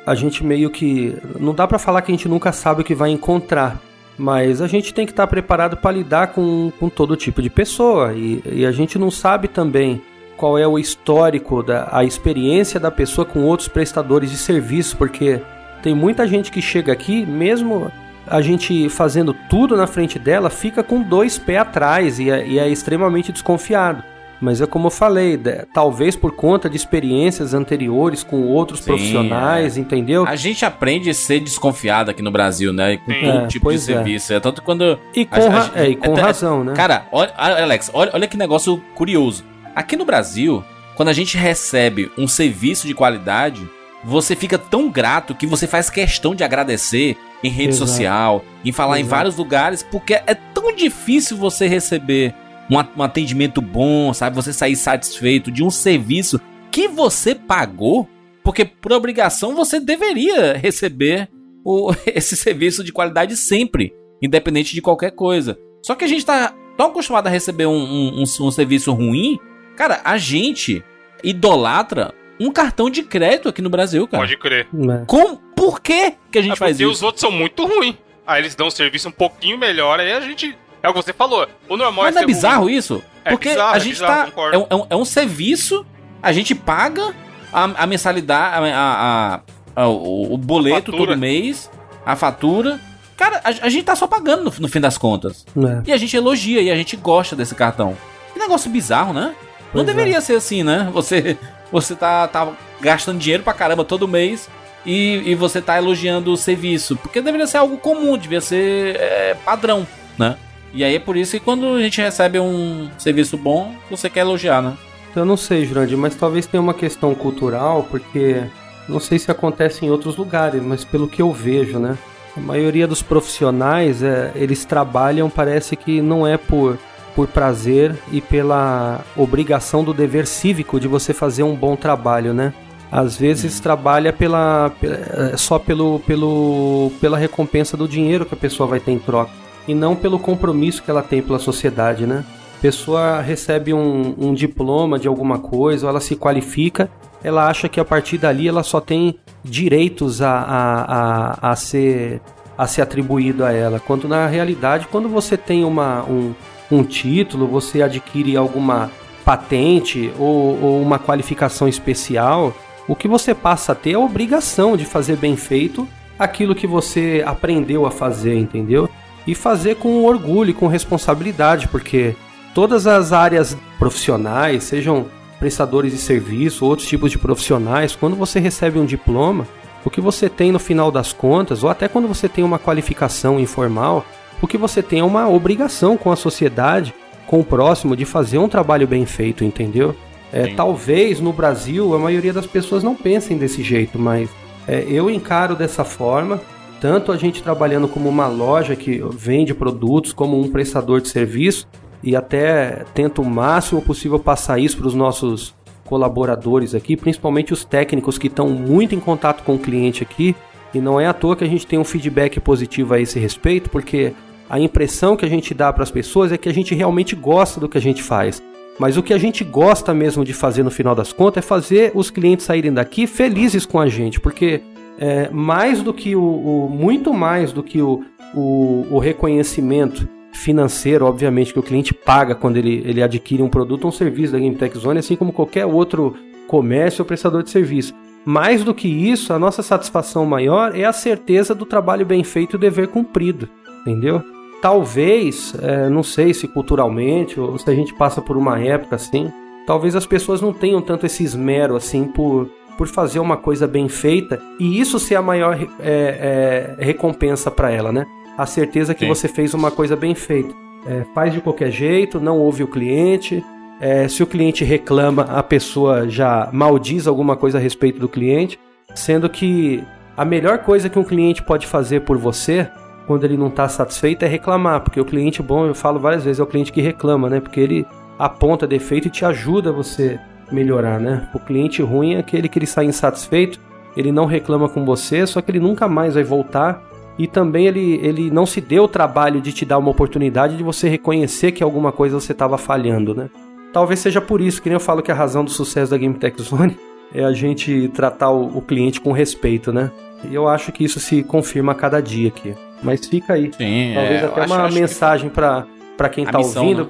[0.05, 2.95] a gente meio que não dá para falar que a gente nunca sabe o que
[2.95, 3.79] vai encontrar.
[4.21, 8.13] Mas a gente tem que estar preparado para lidar com, com todo tipo de pessoa.
[8.13, 9.99] E, e a gente não sabe também
[10.37, 15.41] qual é o histórico, da, a experiência da pessoa com outros prestadores de serviço, porque
[15.81, 17.91] tem muita gente que chega aqui, mesmo
[18.27, 22.59] a gente fazendo tudo na frente dela, fica com dois pés atrás e é, e
[22.59, 24.03] é extremamente desconfiado.
[24.41, 25.39] Mas é como eu falei,
[25.71, 29.79] talvez por conta de experiências anteriores com outros Sim, profissionais, é.
[29.79, 30.25] entendeu?
[30.27, 32.97] A gente aprende a ser desconfiado aqui no Brasil, né?
[32.97, 33.79] Com todo é, tipo de é.
[33.79, 34.33] serviço.
[34.33, 34.39] É.
[34.39, 34.99] Tanto quando.
[35.15, 36.73] E com, a, a, é, e com razão, né?
[36.73, 39.43] Cara, olha, Alex, olha, olha que negócio curioso.
[39.75, 40.63] Aqui no Brasil,
[40.95, 43.69] quando a gente recebe um serviço de qualidade,
[44.03, 47.87] você fica tão grato que você faz questão de agradecer em rede Exato.
[47.87, 49.05] social, em falar Exato.
[49.05, 52.33] em vários lugares, porque é tão difícil você receber
[52.71, 54.35] um, um atendimento bom, sabe?
[54.35, 56.39] Você sair satisfeito de um serviço
[56.71, 58.07] que você pagou,
[58.43, 61.29] porque por obrigação você deveria receber
[61.63, 65.59] o, esse serviço de qualidade sempre, independente de qualquer coisa.
[65.83, 69.37] Só que a gente tá tão acostumado a receber um, um, um, um serviço ruim
[69.81, 70.83] Cara, a gente
[71.23, 74.21] idolatra um cartão de crédito aqui no Brasil, cara.
[74.21, 74.67] Pode crer.
[74.73, 75.05] É.
[75.05, 76.83] Com, por que que a gente é faz isso?
[76.83, 77.95] Porque os outros são muito ruins.
[78.25, 80.55] Aí eles dão um serviço um pouquinho melhor, aí a gente...
[80.83, 81.47] É o que você falou.
[81.69, 82.75] O normal Mas é não é bizarro ruim.
[82.75, 83.03] isso?
[83.23, 84.51] É porque bizarro, a é gente é bizarro, tá...
[84.51, 85.85] É um, é um, serviço,
[86.21, 87.13] a gente paga
[87.53, 89.41] a, a mensalidade, a,
[89.75, 91.69] a, a o, o boleto todo mês,
[92.05, 92.79] a fatura,
[93.21, 95.45] Cara, a, a gente tá só pagando no, no fim das contas.
[95.55, 95.89] É.
[95.89, 97.95] E a gente elogia e a gente gosta desse cartão.
[98.33, 99.35] Que negócio bizarro, né?
[99.71, 99.93] Não Pois é.
[99.93, 100.89] deveria ser assim, né?
[100.91, 101.37] Você,
[101.71, 104.49] você tá, tá gastando dinheiro pra caramba todo mês
[104.83, 106.95] e, e você tá elogiando o serviço.
[106.97, 109.85] Porque deveria ser algo comum, devia ser é, padrão,
[110.17, 110.35] né?
[110.73, 114.21] E aí é por isso que quando a gente recebe um serviço bom, você quer
[114.21, 114.73] elogiar, né?
[115.15, 118.43] Eu não sei, Jurandir, mas talvez tenha uma questão cultural, porque
[118.87, 121.97] não sei se acontece em outros lugares, mas pelo que eu vejo, né?
[122.37, 126.77] A maioria dos profissionais, é, eles trabalham, parece que não é por,
[127.13, 132.53] por prazer e pela obrigação do dever cívico de você fazer um bom trabalho, né?
[132.89, 138.37] Às vezes trabalha pela, pela- é, só pelo, pelo, pela recompensa do dinheiro que a
[138.37, 139.31] pessoa vai ter em troca,
[139.67, 142.23] e não pelo compromisso que ela tem pela sociedade, né?
[142.61, 146.89] pessoa recebe um, um diploma de alguma coisa, ou ela se qualifica,
[147.23, 152.21] ela acha que a partir dali ela só tem direitos a, a, a, a ser
[152.57, 153.79] a ser atribuído a ela.
[153.79, 156.35] Quando na realidade, quando você tem uma, um,
[156.69, 158.91] um título, você adquire alguma
[159.25, 162.53] patente ou, ou uma qualificação especial,
[162.87, 165.87] o que você passa a ter é a obrigação de fazer bem feito
[166.19, 168.87] aquilo que você aprendeu a fazer, entendeu?
[169.25, 172.15] E fazer com orgulho e com responsabilidade, porque
[172.53, 175.05] todas as áreas profissionais, sejam
[175.39, 179.47] prestadores de serviço, outros tipos de profissionais, quando você recebe um diploma,
[179.83, 183.39] o que você tem no final das contas, ou até quando você tem uma qualificação
[183.39, 184.05] informal,
[184.41, 186.93] o que você tem é uma obrigação com a sociedade,
[187.27, 189.95] com o próximo, de fazer um trabalho bem feito, entendeu?
[190.33, 194.29] É, talvez no Brasil a maioria das pessoas não pensem desse jeito, mas
[194.67, 196.39] é, eu encaro dessa forma,
[196.81, 201.67] tanto a gente trabalhando como uma loja que vende produtos, como um prestador de serviço,
[202.03, 205.53] e até tento o máximo possível passar isso para os nossos
[205.85, 210.35] colaboradores aqui, principalmente os técnicos que estão muito em contato com o cliente aqui.
[210.73, 213.69] E não é à toa que a gente tem um feedback positivo a esse respeito,
[213.69, 214.13] porque
[214.49, 217.59] a impressão que a gente dá para as pessoas é que a gente realmente gosta
[217.59, 218.41] do que a gente faz.
[218.79, 221.91] Mas o que a gente gosta mesmo de fazer no final das contas é fazer
[221.93, 224.63] os clientes saírem daqui felizes com a gente, porque
[225.01, 228.03] é, mais do que o, o- muito mais do que o,
[228.35, 233.83] o, o reconhecimento financeiro, obviamente, que o cliente paga quando ele, ele adquire um produto
[233.85, 236.15] ou um serviço da Game Tech Zone, assim como qualquer outro
[236.47, 237.93] comércio ou prestador de serviço.
[238.23, 242.53] Mais do que isso, a nossa satisfação maior é a certeza do trabalho bem feito
[242.53, 243.49] e o dever cumprido,
[243.81, 244.21] entendeu?
[244.61, 249.31] Talvez, é, não sei se culturalmente ou se a gente passa por uma época assim,
[249.65, 252.47] talvez as pessoas não tenham tanto esse esmero assim por,
[252.77, 257.71] por fazer uma coisa bem feita e isso ser a maior é, é, recompensa para
[257.71, 258.05] ela, né?
[258.37, 259.07] A certeza que Sim.
[259.07, 260.53] você fez uma coisa bem feita.
[260.87, 263.43] É, faz de qualquer jeito, não ouve o cliente.
[263.81, 268.59] é, se o cliente reclama, a pessoa já maldiz alguma coisa a respeito do cliente,
[268.93, 269.83] sendo que
[270.15, 272.69] a melhor coisa que um cliente pode fazer por você
[273.07, 276.39] quando ele não está satisfeito é reclamar, porque o cliente bom, eu falo várias vezes,
[276.39, 277.39] é o cliente que reclama, né?
[277.39, 277.85] Porque ele
[278.19, 280.19] aponta defeito e te ajuda você
[280.51, 281.27] melhorar, né?
[281.33, 283.59] O cliente ruim é aquele que ele sai insatisfeito,
[283.95, 286.81] ele não reclama com você, só que ele nunca mais vai voltar
[287.17, 290.63] e também ele, ele não se deu o trabalho de te dar uma oportunidade de
[290.63, 293.29] você reconhecer que alguma coisa você estava falhando, né?
[293.73, 296.15] Talvez seja por isso que nem eu falo que a razão do sucesso da Game
[296.15, 296.77] Tech Zone
[297.13, 299.91] é a gente tratar o, o cliente com respeito, né?
[300.29, 302.53] E eu acho que isso se confirma a cada dia aqui.
[302.83, 303.51] Mas fica aí.
[303.57, 305.65] Sim, Talvez é, até uma acho que- mensagem pra
[305.97, 306.89] para quem A tá missão, ouvindo.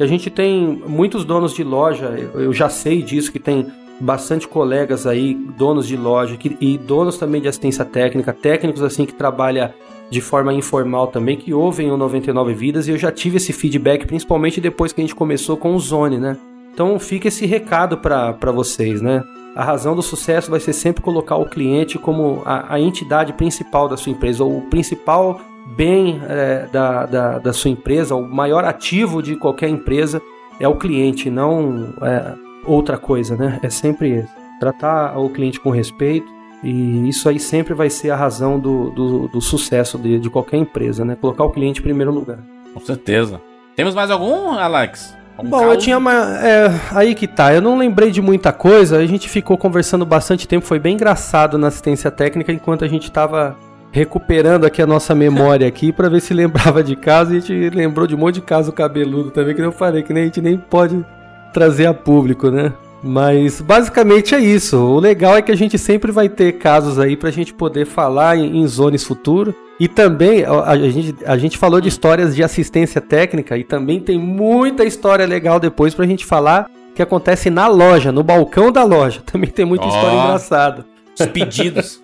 [0.00, 3.66] A gente tem muitos donos de loja, eu já sei disso, que tem
[4.00, 9.04] bastante colegas aí, donos de loja que, e donos também de assistência técnica, técnicos assim
[9.04, 9.70] que trabalham
[10.08, 14.06] de forma informal também, que ouvem o 99 Vidas, e eu já tive esse feedback,
[14.06, 16.36] principalmente depois que a gente começou com o Zone, né?
[16.72, 19.22] Então fica esse recado para vocês, né?
[19.54, 23.86] A razão do sucesso vai ser sempre colocar o cliente como a, a entidade principal
[23.86, 25.40] da sua empresa, ou o principal
[25.76, 30.20] bem é, da, da, da sua empresa, o maior ativo de qualquer empresa
[30.58, 33.58] é o cliente, não é, outra coisa, né?
[33.62, 34.40] É sempre esse.
[34.60, 36.30] Tratar o cliente com respeito
[36.62, 40.58] e isso aí sempre vai ser a razão do, do, do sucesso de, de qualquer
[40.58, 41.16] empresa, né?
[41.18, 42.38] Colocar o cliente em primeiro lugar.
[42.74, 43.40] Com certeza.
[43.74, 45.16] Temos mais algum, Alex?
[45.38, 45.72] Algum Bom, caos?
[45.72, 46.12] eu tinha uma.
[46.46, 50.46] é, aí que tá, eu não lembrei de muita coisa, a gente ficou conversando bastante
[50.46, 53.56] tempo, foi bem engraçado na assistência técnica enquanto a gente tava
[53.92, 57.32] recuperando aqui a nossa memória aqui pra ver se lembrava de caso.
[57.32, 60.12] E a gente lembrou de um monte de caso cabeludo também, que eu falei, que
[60.12, 61.04] nem a gente nem pode
[61.52, 62.72] trazer a público, né?
[63.02, 64.76] Mas basicamente é isso.
[64.76, 68.36] O legal é que a gente sempre vai ter casos aí pra gente poder falar
[68.36, 69.54] em, em zones futuro.
[69.78, 74.18] E também a, gente, a gente falou de histórias de assistência técnica e também tem
[74.18, 79.22] muita história legal depois pra gente falar que acontece na loja, no balcão da loja.
[79.24, 79.88] Também tem muita Ó.
[79.88, 80.84] história engraçada.
[81.18, 82.00] Os pedidos.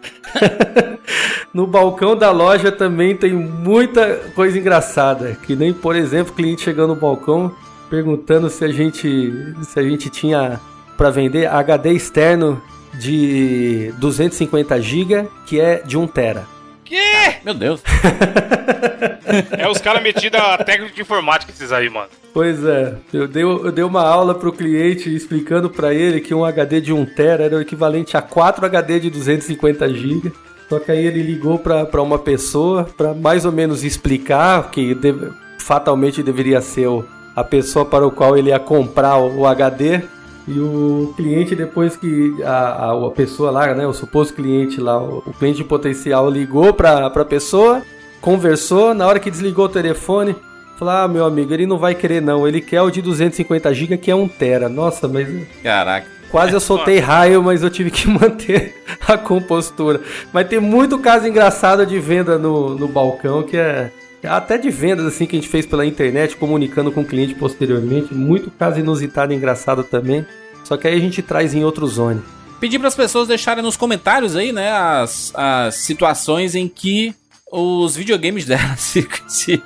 [1.52, 5.36] no balcão da loja também tem muita coisa engraçada.
[5.46, 7.54] Que nem, por exemplo, cliente chegando no balcão
[7.88, 10.60] perguntando se a gente, se a gente tinha
[10.96, 12.60] para vender HD externo
[12.98, 16.55] de 250 GB, que é de 1 tera.
[16.86, 17.44] Que?
[17.44, 17.82] Meu Deus.
[19.58, 22.08] é os caras metidos a técnica de informática esses aí, mano.
[22.32, 26.44] Pois é, eu dei, eu dei uma aula pro cliente explicando para ele que um
[26.44, 30.32] HD de 1 tera era o equivalente a 4 HD de 250 GB.
[30.68, 35.30] Só que aí ele ligou para uma pessoa para mais ou menos explicar que deve,
[35.58, 40.02] fatalmente deveria ser o, a pessoa para o qual ele ia comprar o, o HD.
[40.48, 45.18] E o cliente, depois que a, a, pessoa lá, né, o suposto cliente lá, o,
[45.26, 47.82] o cliente potencial ligou para a pessoa,
[48.20, 50.36] conversou, na hora que desligou o telefone,
[50.78, 53.98] falou: Ah, meu amigo, ele não vai querer não, ele quer o de 250 GB
[53.98, 54.68] que é 1 tera.
[54.68, 55.28] Nossa, mas.
[55.62, 56.06] Caraca.
[56.30, 58.74] Quase eu soltei raio, mas eu tive que manter
[59.06, 60.00] a compostura.
[60.32, 63.90] Mas tem muito caso engraçado de venda no, no balcão que é.
[64.24, 68.14] Até de vendas assim que a gente fez pela internet, comunicando com o cliente posteriormente.
[68.14, 70.26] Muito caso inusitado e engraçado também.
[70.64, 72.22] Só que aí a gente traz em outro zone.
[72.58, 77.14] Pedir para as pessoas deixarem nos comentários aí, né, as, as situações em que
[77.52, 79.62] os videogames dela se, se,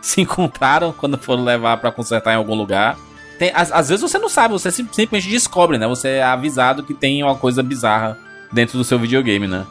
[0.00, 2.96] se encontraram quando foram levar para consertar em algum lugar.
[3.38, 5.86] Tem, às, às, vezes você não sabe, você simplesmente descobre, né?
[5.88, 8.18] Você é avisado que tem uma coisa bizarra
[8.52, 9.66] dentro do seu videogame, né?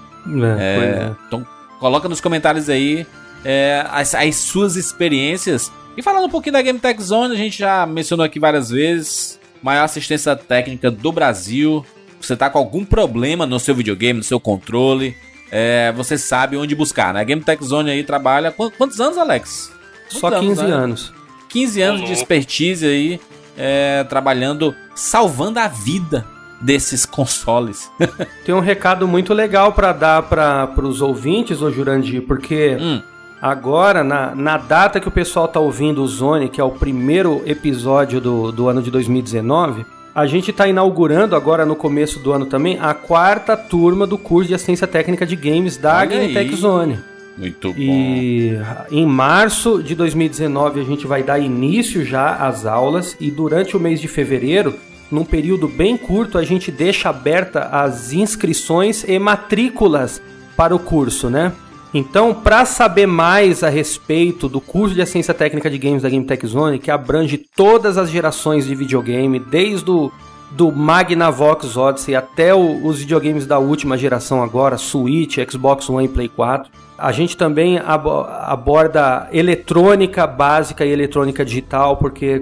[0.60, 1.12] É, é.
[1.28, 1.46] Então
[1.80, 3.06] coloca nos comentários aí
[3.46, 5.72] é, as, as, suas experiências.
[5.96, 9.40] E falando um pouquinho da Game Tech Zone, a gente já mencionou aqui várias vezes.
[9.62, 11.86] Maior assistência técnica do Brasil.
[12.20, 15.16] Você tá com algum problema no seu videogame, no seu controle,
[15.52, 17.22] é, você sabe onde buscar, né?
[17.22, 18.52] A Game Tech Zone aí trabalha.
[18.52, 19.72] Quantos anos, Alex?
[20.12, 20.76] Quantos Só 15 anos, né?
[20.76, 21.14] anos.
[21.50, 23.22] 15 anos de expertise aí,
[23.58, 26.26] é, trabalhando, salvando a vida
[26.60, 27.90] desses consoles.
[28.44, 33.02] Tem um recado muito legal para dar para os ouvintes, ô Jurandir, porque hum.
[33.42, 37.42] Agora, na, na data que o pessoal tá ouvindo o Zone, que é o primeiro
[37.46, 42.46] episódio do, do ano de 2019, a gente está inaugurando agora no começo do ano
[42.46, 46.56] também a quarta turma do curso de assistência técnica de games da Olha Game Tech
[46.56, 47.00] Zone.
[47.38, 47.76] Muito bom.
[47.78, 48.58] E
[48.90, 53.80] em março de 2019 a gente vai dar início já às aulas e durante o
[53.80, 54.74] mês de fevereiro,
[55.12, 60.22] num período bem curto, a gente deixa aberta as inscrições e matrículas
[60.56, 61.52] para o curso, né?
[61.98, 66.26] Então, para saber mais a respeito do curso de Ciência Técnica de Games da Game
[66.26, 70.12] Tech Zone, que abrange todas as gerações de videogame, desde o
[70.52, 76.10] do Magnavox Odyssey até o, os videogames da última geração agora, Switch, Xbox One e
[76.10, 76.70] Play 4.
[76.98, 82.42] A gente também aborda eletrônica básica e eletrônica digital, porque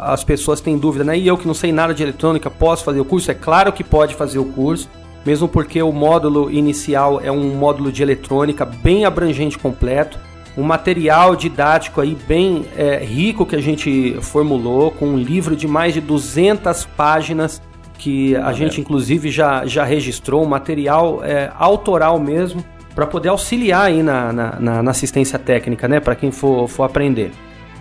[0.00, 1.18] as pessoas têm dúvida, né?
[1.18, 3.30] E eu que não sei nada de eletrônica, posso fazer o curso?
[3.30, 4.88] É claro que pode fazer o curso
[5.24, 10.18] mesmo porque o módulo inicial é um módulo de eletrônica bem abrangente completo,
[10.56, 15.66] um material didático aí bem é, rico que a gente formulou, com um livro de
[15.66, 17.60] mais de 200 páginas
[17.98, 22.64] que a gente inclusive já, já registrou, um material é, autoral mesmo,
[22.94, 27.32] para poder auxiliar aí na, na, na, assistência técnica, né, para quem for, for aprender.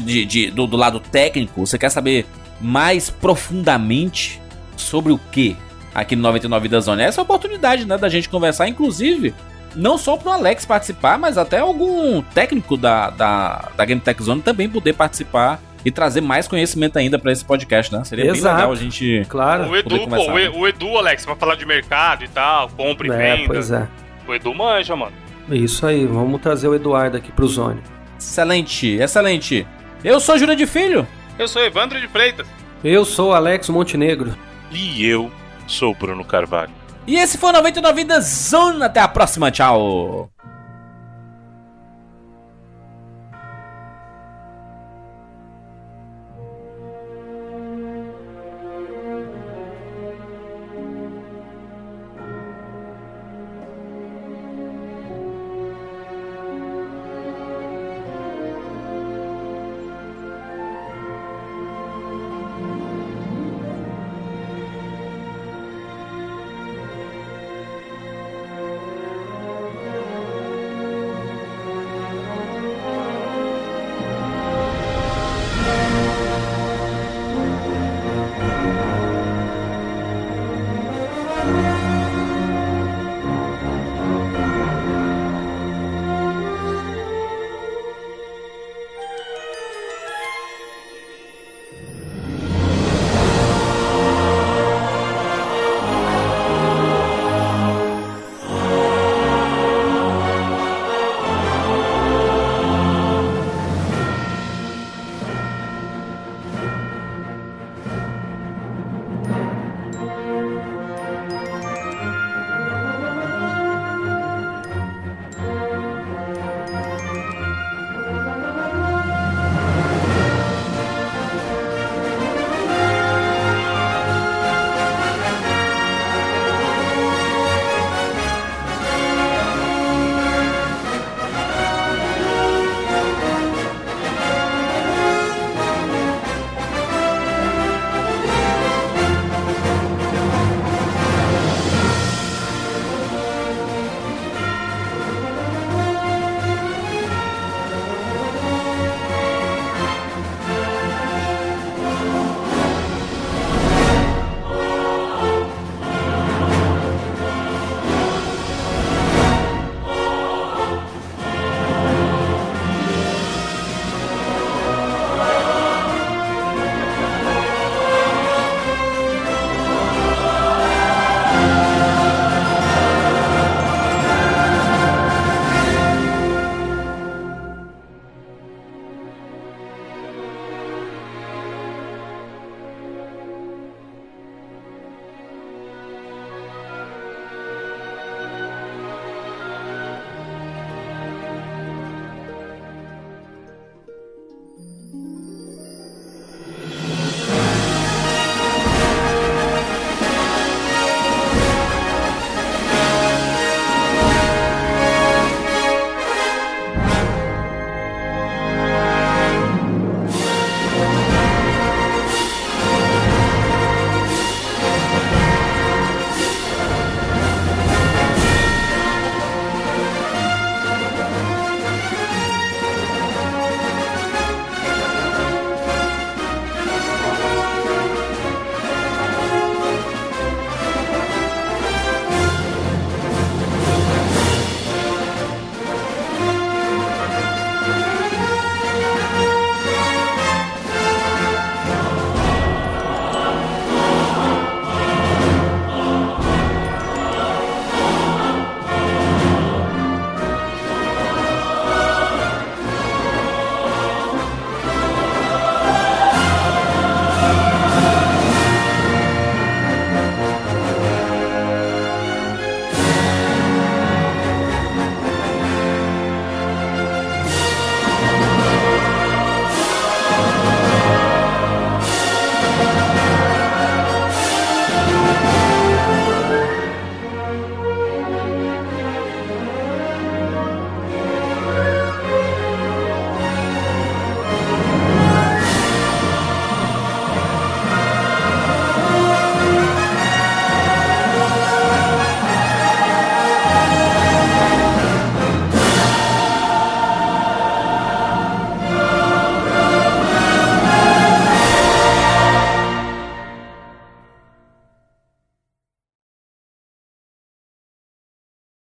[0.00, 2.26] de, de do, do, lado técnico, você quer saber
[2.60, 4.40] mais profundamente
[4.76, 5.56] sobre o que
[5.94, 7.02] aqui no 99 da Zona?
[7.02, 9.34] Essa é a oportunidade né, da gente conversar, inclusive.
[9.74, 14.42] não só pro Alex participar, mas até algum técnico da, da, da Game Tech Zone
[14.42, 18.04] também poder participar e trazer mais conhecimento ainda pra esse podcast, né?
[18.04, 18.54] Seria bem Exato.
[18.56, 19.26] legal a gente.
[19.28, 19.68] Claro.
[19.68, 20.50] O Edu, poder pô, o, né?
[20.54, 23.48] o Edu, Alex, pra falar de mercado e tal, compra e É, venda.
[23.48, 23.88] pois é.
[24.28, 25.12] O Edu manja, mano.
[25.52, 27.82] Isso aí, vamos trazer o Eduardo aqui pro Zone.
[28.18, 29.66] Excelente, excelente.
[30.02, 31.06] Eu sou Júlia de Filho.
[31.38, 32.46] Eu sou Evandro de Freitas.
[32.82, 34.34] Eu sou Alex Montenegro.
[34.70, 35.30] E eu
[35.66, 36.72] sou o Bruno Carvalho.
[37.06, 38.86] E esse foi o 99 Vidas Zona.
[38.86, 40.30] Até a próxima, tchau.